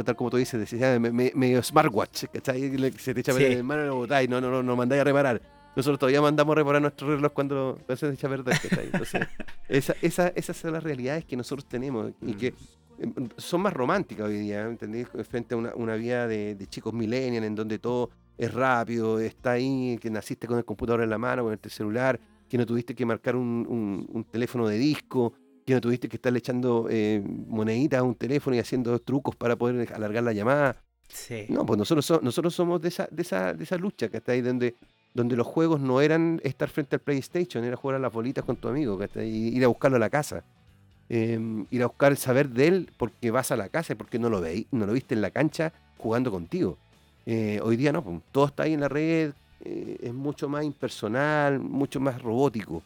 [0.05, 2.71] tal como tú dices, de sociedad me- me- medio smartwatch, ¿cachai?
[2.99, 3.59] Se te echa a perder Sí.
[3.59, 5.41] el mano y lo botáis, no, no, no, no mandáis a reparar.
[5.77, 8.87] Nosotros todavía mandamos a reparar nuestro reloj cuando, se echa a perder, ¿cachai?
[8.87, 9.27] Entonces,
[9.69, 12.55] esa, esa, esas son las realidades que nosotros tenemos y que
[12.99, 15.07] em, son más románticas hoy día, ¿entendés?
[15.29, 18.11] Frente a una, una vida de, de chicos millennials en donde todo
[18.41, 22.19] es rápido, está ahí, que naciste con el computador en la mano, con el celular,
[22.49, 25.35] que no tuviste que marcar un, un- un teléfono de disco,
[25.67, 29.57] que no tuviste que estarle echando eh, moneditas a un teléfono y haciendo trucos para
[29.57, 30.77] poder alargar la llamada.
[31.09, 31.45] Sí.
[31.49, 34.33] No, pues nosotros, so- nosotros somos de esa, de esa, de esa lucha que está
[34.33, 34.75] ahí donde,
[35.15, 38.57] donde los juegos no eran estar frente al PlayStation, era jugar a las bolitas con
[38.57, 39.29] tu amigo, ¿cachai?
[39.29, 40.43] y ir a buscarlo a la casa.
[41.09, 44.19] Em, ir a buscar el saber de él porque vas a la casa y porque
[44.19, 46.79] no lo veí, no lo viste en la cancha jugando contigo.
[47.33, 49.33] Eh, hoy día no, pues, todo está ahí en la red,
[49.65, 52.83] eh, es mucho más impersonal, mucho más robótico.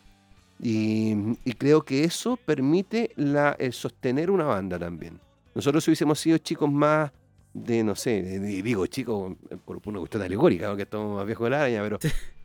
[0.60, 1.14] Y,
[1.46, 5.18] y creo que eso permite la, el sostener una banda también.
[5.54, 7.10] Nosotros si hubiésemos sido chicos más
[7.54, 10.76] de, no sé, de- de- digo chicos eh, por, por una cuestión alegórica, ¿no?
[10.76, 11.98] que estamos más viejos de la araña, pero...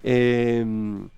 [0.03, 1.09] em,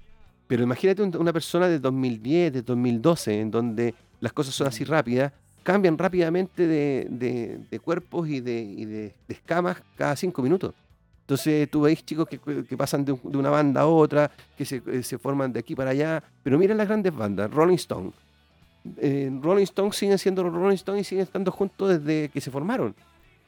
[0.48, 4.84] pero imagínate un- una persona de 2010, de 2012, en donde las cosas son así
[4.84, 5.32] rápidas,
[5.64, 10.74] cambian rápidamente de, cuerpos y, de, escamas cada cinco minutos.
[11.22, 14.82] Entonces tú veis chicos que, pasan de, un- de una banda a otra, que se,
[14.88, 18.12] eh, se forman de aquí para allá, pero miren las grandes bandas, Rolling Stone.
[18.98, 22.52] Eh, Rolling Stone siguen siendo los Rolling Stone y siguen estando juntos desde que se
[22.52, 22.96] formaron.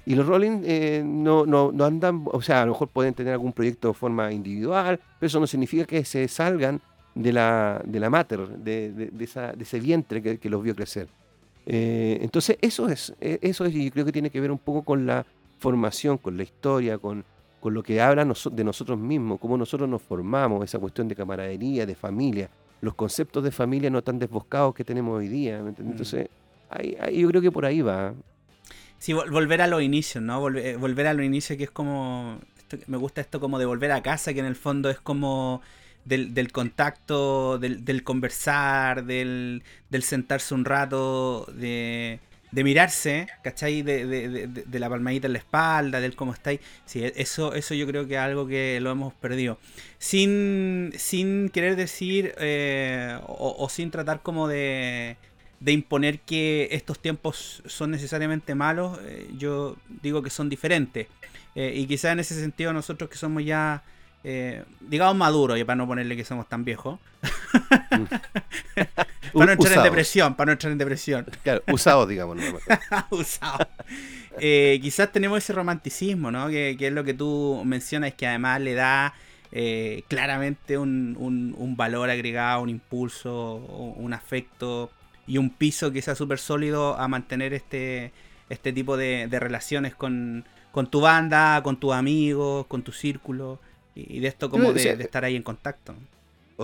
[0.06, 3.54] Y los Rolling eh, no, no, andan, o sea, a lo mejor pueden tener algún
[3.54, 6.80] proyecto de forma individual, pero eso no significa que se salgan
[7.16, 9.12] de la, de la mater, de
[9.60, 11.08] ese vientre que, que los vio crecer.
[11.66, 14.84] Eh, entonces, eso es, eh, eso es, y creo que tiene que ver un poco
[14.84, 15.26] con la
[15.60, 17.24] formación, con la historia, con,
[17.62, 21.16] con lo que habla noso- de nosotros mismos, cómo nosotros nos formamos, esa cuestión de
[21.16, 22.50] camaradería, de familia,
[22.82, 25.62] los conceptos de familia no tan desboscados que tenemos hoy día.
[25.64, 25.92] ¿me entiendes?
[25.94, 26.28] Entonces,
[26.70, 28.14] ahí- ahí yo creo que por ahí va.
[28.98, 30.40] Sí, vol- volver a los inicios, ¿no?
[30.42, 32.40] Volver, eh, volver a los inicios que es como...
[32.88, 35.62] me gusta esto como de volver a casa, que en el fondo es como
[36.06, 42.20] del, del contacto, del, del conversar, del, del sentarse un rato, de,
[42.52, 43.82] de mirarse, ¿cachai?
[43.82, 46.60] De, de, de- la palmadita en la espalda, del cómo estáis.
[46.86, 49.58] Sí, e- eso, eso yo creo que es algo que lo hemos perdido.
[49.98, 55.18] Sin, sin querer decir eh, o, o sin tratar como de,
[55.60, 61.08] de imponer que estos tiempos son necesariamente malos, eh, yo digo que son diferentes.
[61.56, 63.84] Eh, y quizás en ese sentido nosotros que somos ya,
[64.24, 67.00] eh, digamos, maduros, y para no ponerle que somos tan viejos,
[69.34, 71.26] para no entrar en depresión, para no entrar en depresión.
[71.44, 72.38] Claro, usados, digamos.
[72.38, 72.44] ¿no?
[73.18, 73.68] Usado.
[74.40, 76.48] Eh, quizás tenemos ese romanticismo, ¿no?
[76.50, 79.14] Que, que es lo que tú mencionas, que además le da
[79.52, 84.92] eh, claramente un, un- un valor agregado, un impulso, un afecto
[85.28, 88.12] y un piso que sea súper sólido a mantener este,
[88.50, 93.60] este tipo de, de relaciones con, con tu banda, con tus amigos, con tu círculo
[93.96, 95.94] y, de esto como o de, sea, de estar ahí en contacto.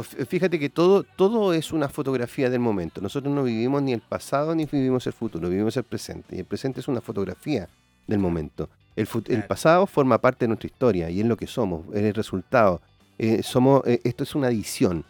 [0.03, 3.01] Fíjate que todo, todo es una fotografía del momento.
[3.01, 6.35] Nosotros no vivimos ni el pasado ni vivimos el futuro, vivimos el presente.
[6.35, 7.67] Y el presente es una fotografía
[8.07, 8.69] del momento.
[8.95, 9.07] El,
[9.45, 12.81] pasado forma parte de nuestra historia y es lo que somos, es el resultado.
[13.17, 15.05] Eh, somos, eh, esto es una adición.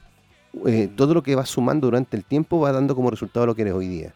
[0.65, 3.63] eh, todo lo que vas sumando durante el tiempo va dando como resultado lo que
[3.63, 4.13] eres hoy día.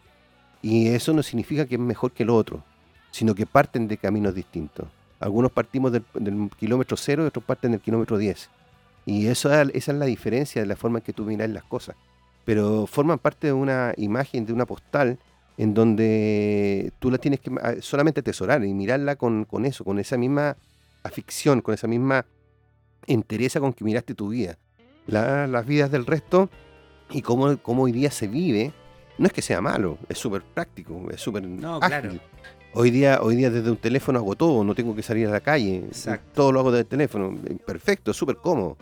[0.62, 2.64] Y eso no significa que es mejor que lo otro,
[3.10, 4.86] sino que parten de caminos distintos.
[5.24, 8.50] Algunos partimos del, del kilómetro cero y otros parten del kilómetro 10.
[9.06, 11.64] Y eso, es- esa es la diferencia de la forma en que tú miras las
[11.64, 11.96] cosas.
[12.44, 15.18] Pero forman parte de una imagen, de una postal,
[15.56, 17.50] en donde tú la tienes que
[17.80, 20.56] solamente atesorar y mirarla con, con eso, con esa misma
[21.04, 22.26] afición, con esa misma
[23.06, 24.58] entereza con que miraste tu vida.
[25.06, 26.50] La- las vidas del resto
[27.10, 28.72] y cómo, cómo hoy día se vive,
[29.18, 31.88] no es que sea malo, es súper práctico, es súper No, ágil.
[31.88, 32.12] claro.
[32.74, 35.40] Hoy día, hoy día desde un teléfono hago todo, no tengo que salir a la
[35.40, 36.30] calle, Exacto.
[36.34, 38.76] todo lo hago desde el teléfono, eh, perfecto, súper cómodo.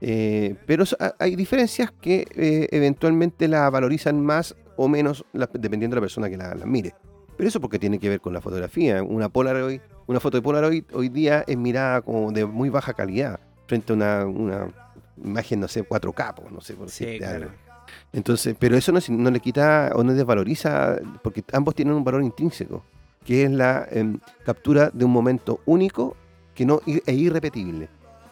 [0.00, 0.84] Eh, pero
[1.18, 6.30] hay diferencias que eh, eventualmente la valorizan más o menos la- dependiendo de la persona
[6.30, 6.94] que la, la mire.
[7.36, 9.02] Pero eso porque tiene que ver con la fotografía.
[9.02, 13.38] Una Polaroid, una foto de Polaroid hoy día es mirada como de muy baja calidad
[13.66, 14.68] frente a una, una
[15.22, 17.44] imagen, no sé, 4K, po, no sé por Sí, decirte claro.
[17.44, 17.56] algo.
[18.12, 22.22] Entonces, pero eso no, no le quita o no desvaloriza, porque ambos tienen un valor
[22.22, 22.82] intrínseco,
[23.24, 26.16] que es la em, captura de un momento único
[26.54, 27.88] que no, e irrepetible.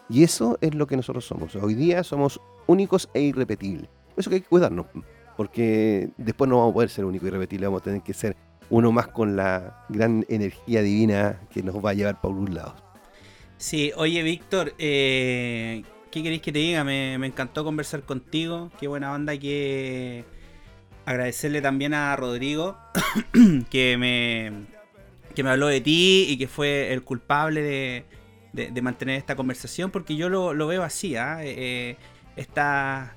[0.09, 1.55] Y eso es lo que nosotros somos.
[1.57, 3.89] Hoy día somos únicos e irrepetibles.
[4.14, 4.87] Por Eso que hay que cuidarnos,
[5.37, 8.37] porque después no vamos a poder ser únicos e irrepetibles, vamos a tener que ser
[8.70, 12.74] uno más con la gran energía divina que nos va a llevar para un lado.
[13.59, 16.84] Sí, oye Víctor, eh, ¿qué queréis que te diga?
[16.84, 20.24] Me, me encantó conversar contigo, qué buena onda que
[21.07, 22.76] agradecerle también a Rodrigo
[23.70, 24.76] que me,
[25.37, 28.05] que me habló de ti y que fue el culpable de,
[28.53, 31.45] de- mantener esta conversación, porque yo lo, lo veo así, ¿ah?
[31.45, 31.97] Eh, eh,
[32.37, 33.16] esta-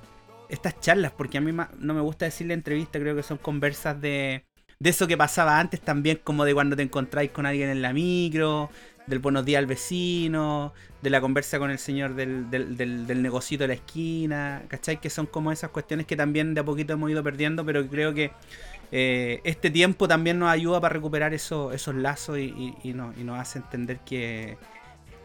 [0.50, 4.44] estas charlas, porque a mí no me gusta decirle entrevista, creo que son conversas de,
[4.80, 7.94] de eso que pasaba antes también, como de cuando te encontráis con alguien en la
[7.94, 8.70] micro,
[9.08, 13.24] del buenos días al vecino, de la conversa con el señor del, del, del, del
[13.24, 15.00] de la esquina, ¿cachai?
[15.02, 18.14] Que son como esas cuestiones que también de a poquito hemos ido perdiendo, pero creo
[18.14, 18.32] que
[18.92, 22.44] eh, este tiempo también nos ayuda para recuperar eso- esos lazos y,
[22.84, 24.58] y- y nos, y nos hace entender que,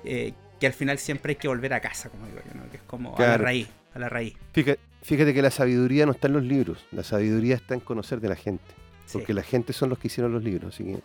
[0.05, 2.71] eh, que al final siempre hay que volver a casa, como digo yo, ¿no?
[2.71, 4.35] que es como a la raíz, a la raíz.
[4.53, 8.21] Fíjate, fíjate que la sabiduría no está en los libros, la sabiduría está en conocer
[8.21, 8.65] de la gente.
[9.07, 9.19] Sí.
[9.19, 10.75] porque la gente son los que hicieron los libros.
[10.75, 10.99] Así que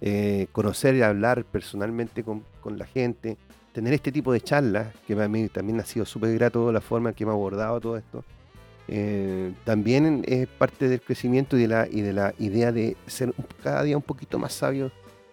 [0.00, 3.36] eh, conocer y hablar personalmente con, con la gente,
[3.74, 7.10] tener este tipo de charlas, que para mí también ha sido súper grato la forma
[7.10, 8.24] en que me ha abordado todo esto,
[8.88, 13.32] eh, también es parte del crecimiento y de, la, y de la idea de ser
[13.62, 14.90] cada día un poquito más sabio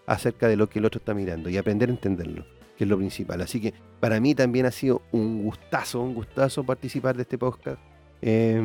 [0.08, 2.46] acerca de lo que el otro está mirando y aprender a entenderlo,
[2.78, 3.42] que es lo principal.
[3.42, 7.80] Así que para mí también ha sido un gustazo, un gustazo participar de este podcast.
[8.22, 8.62] Eh,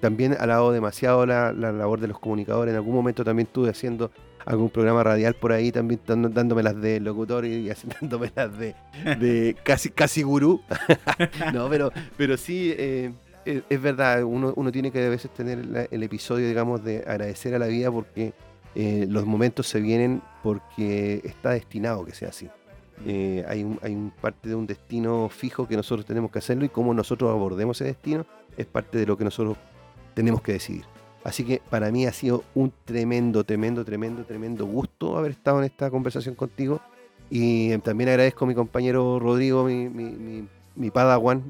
[0.00, 2.72] también ha alabado demasiado la, la labor de los comunicadores.
[2.72, 4.10] En algún momento también estuve haciendo
[4.44, 8.56] algún programa radial por ahí, también dando- dándome las de locutor y así, dándome las
[8.58, 8.74] de,
[9.18, 10.60] de casi, casi gurú.
[11.52, 13.12] no, pero, pero sí, eh,
[13.46, 16.98] es, es verdad, uno, uno tiene que a veces tener la- el episodio, digamos, de
[17.06, 18.32] agradecer a la vida porque
[18.74, 22.48] eh, los momentos se vienen porque está destinado que sea así.
[23.06, 26.64] Eh, hay, un, hay un parte de un destino fijo que nosotros tenemos que hacerlo
[26.64, 28.26] y cómo nosotros abordemos ese destino
[28.56, 29.56] es parte de lo que nosotros
[30.14, 30.84] tenemos que decidir.
[31.24, 35.64] Así que para mí ha sido un tremendo, tremendo, tremendo, tremendo gusto haber estado en
[35.64, 36.80] esta conversación contigo.
[37.28, 41.42] Y también agradezco a mi compañero Rodrigo, mi, mi, mi, mi padawan,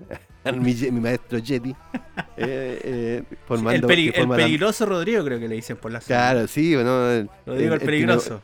[0.55, 1.71] mi, maestro Yeti,
[2.37, 3.81] eh, eh, el, el
[4.29, 6.07] la- peligroso Rodrigo creo que le dicen por la zona.
[6.07, 8.41] Claro, sí, bueno, el- Rodrigo el tiene- peligroso.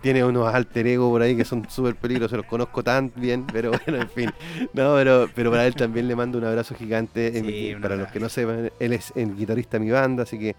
[0.00, 3.70] tiene unos alter ego por ahí que son súper peligrosos, los conozco tan bien, pero
[3.86, 4.30] bueno, en fin.
[4.72, 7.32] No, pero, pero para él también le mando un abrazo gigante.
[7.32, 10.38] Sí, Eh, para los que no sepan, él es el guitarrista de mi banda, así
[10.38, 10.54] que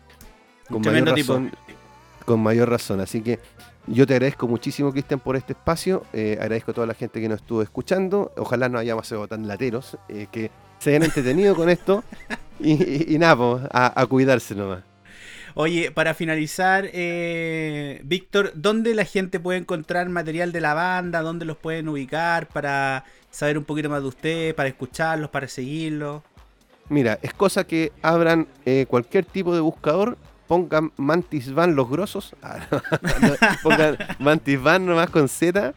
[0.69, 1.51] con mayor razón,
[2.25, 2.99] con mayor razón.
[3.01, 3.39] Así que
[3.87, 6.03] yo te agradezco muchísimo, Cristian, por este espacio.
[6.13, 8.31] Eh, agradezco a toda la gente que nos estuvo escuchando.
[8.37, 10.51] Ojalá no hayamos sido tan lateros, eh, que
[10.81, 12.03] se hayan entretenido con esto.
[12.59, 12.73] Y,
[13.09, 14.83] y- y nada, pues, a, a cuidarse nomás.
[15.53, 21.21] Oye, para finalizar, eh, Víctor, ¿dónde la gente puede encontrar material de la banda?
[21.21, 26.21] ¿Dónde los pueden ubicar para saber un poquito más de ustedes, para escucharlos, para seguirlos?
[26.87, 30.17] Mira, es cosa que abran eh, cualquier tipo de buscador,
[30.47, 32.59] pongan Mantis Van los grosos, ah,
[33.63, 35.73] pongan Mantis Van nomás con Z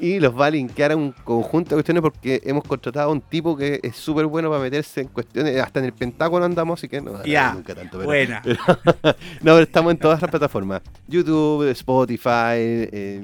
[0.00, 3.20] y los va a linkear a un conjunto de cuestiones porque hemos contratado a un
[3.20, 6.88] tipo que es súper bueno para meterse en cuestiones, hasta en el Pentágono andamos, así
[6.88, 8.40] que no, Ya, nunca tanto, pero, buena.
[8.42, 8.58] pero-
[9.04, 13.22] no, pero estamos en todas las plataformas, YouTube, Spotify, eh,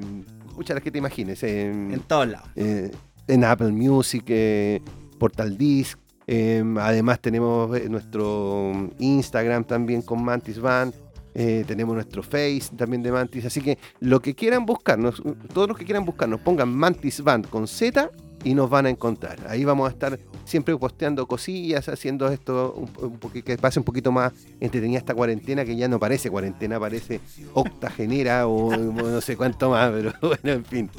[0.54, 2.48] muchas las que te imagines, en- En todos lados.
[2.56, 2.90] eh,
[3.28, 4.80] en Apple Music, eh,
[5.18, 5.98] Portal Disc.
[6.28, 10.92] eh, además tenemos nuestro Instagram también con Mantis Van.
[11.38, 13.44] Eh, tenemos nuestro Face también de Mantis.
[13.44, 15.22] Así que lo que quieran buscarnos,
[15.52, 18.10] todos los que quieran buscarnos, pongan Mantis Band con Z
[18.46, 19.38] y nos van a encontrar.
[19.48, 24.12] Ahí vamos a estar siempre posteando cosillas, haciendo esto un, un que pase un poquito
[24.12, 27.20] más entretenida esta cuarentena, que ya no parece cuarentena, parece
[27.54, 30.90] octagenera o, no sé cuánto más, pero bueno, en fin,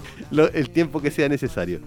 [0.54, 1.80] el tiempo que sea necesario.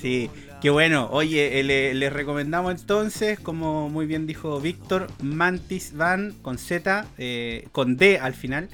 [0.00, 0.28] Sí,
[0.60, 1.08] qué bueno.
[1.12, 7.06] Oye, eh, le- les recomendamos entonces, como muy bien dijo Víctor, Mantis Van con Z,
[7.18, 8.68] eh, con D al final,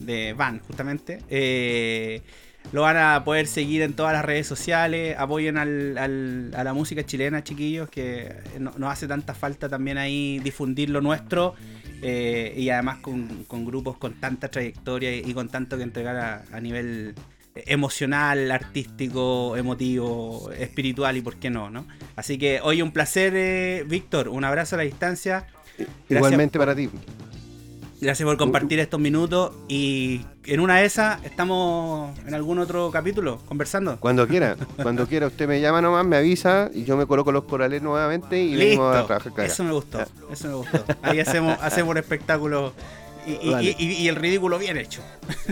[0.00, 1.20] de Van justamente.
[1.30, 2.20] Eh,
[2.72, 5.16] lo van a poder seguir en todas las redes sociales.
[5.18, 9.98] Apoyen al- al- a la música chilena, chiquillos, que no- nos hace tanta falta también
[9.98, 11.54] ahí difundir lo nuestro.
[12.04, 16.42] eh, y además con, con grupos con tanta trayectoria y con tanto que entregar a,
[16.52, 17.14] a nivel
[17.54, 21.86] emocional, artístico, emotivo, espiritual y por qué no, ¿no?
[22.16, 25.46] Así que hoy un placer, eh, Víctor, un abrazo a la distancia.
[26.08, 26.90] Igualmente para ti.
[28.02, 33.38] Gracias por compartir estos minutos y en una de esas estamos en algún otro capítulo
[33.46, 33.96] conversando.
[34.00, 37.44] Cuando quiera, cuando quiera, usted me llama nomás, me avisa y yo me coloco los
[37.44, 39.44] corales nuevamente y venimos a Listo, trabajar acá.
[39.44, 40.00] eso me gustó,
[40.32, 40.84] eso me gustó.
[41.02, 42.72] Ahí hacemos, hacemos un espectáculo
[43.24, 43.76] y, y- Vale.
[43.78, 45.00] y- y el ridículo bien hecho.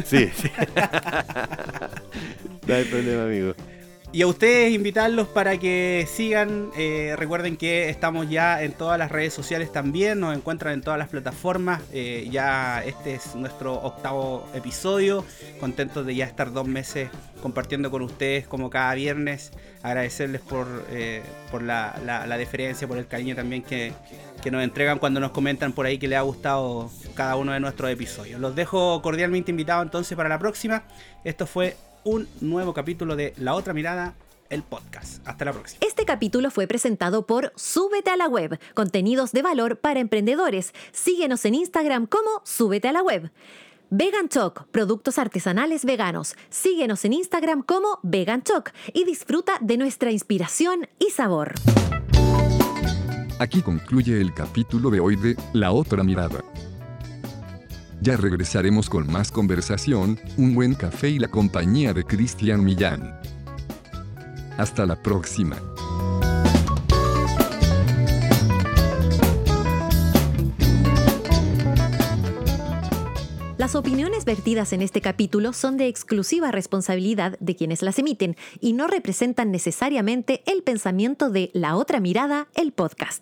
[0.04, 0.50] Sí, sí.
[2.66, 3.54] no hay problema, amigo.
[4.12, 6.70] Y a ustedes invitarlos para que sigan.
[6.76, 10.18] eh, recuerden que estamos ya en todas las redes sociales también.
[10.18, 11.80] Nos encuentran en todas las plataformas.
[11.92, 15.24] eh, ya este es nuestro octavo episodio.
[15.60, 17.08] Contentos de ya estar dos meses
[17.40, 19.52] compartiendo con ustedes como cada viernes.
[19.84, 23.92] Agradecerles por, eh, por la, la- deferencia, por el cariño también que,
[24.42, 27.60] que nos entregan cuando nos comentan por ahí que les ha gustado cada uno de
[27.60, 28.40] nuestros episodios.
[28.40, 30.82] Los dejo cordialmente invitados entonces para la próxima.
[31.22, 34.14] Esto fue un nuevo capítulo de La Otra Mirada,
[34.48, 35.26] el podcast.
[35.26, 35.78] Hasta la próxima.
[35.86, 40.72] Este capítulo fue presentado por Súbete a la Web, contenidos de valor para emprendedores.
[40.92, 43.30] Síguenos en Instagram como Súbete a la Web.
[43.90, 46.36] Vegan Choc, productos artesanales veganos.
[46.48, 51.54] Síguenos en Instagram como Vegan Choc y disfruta de nuestra inspiración y sabor.
[53.40, 56.44] Aquí concluye el capítulo de hoy de La otra mirada.
[58.02, 63.20] Ya regresaremos con más conversación, un buen café y la compañía de Cristian Millán.
[64.56, 65.58] Hasta la próxima.
[73.58, 78.72] Las opiniones vertidas en este capítulo son de exclusiva responsabilidad de quienes las emiten y
[78.72, 83.18] no representan necesariamente el pensamiento de La Otra Mirada, el podcast.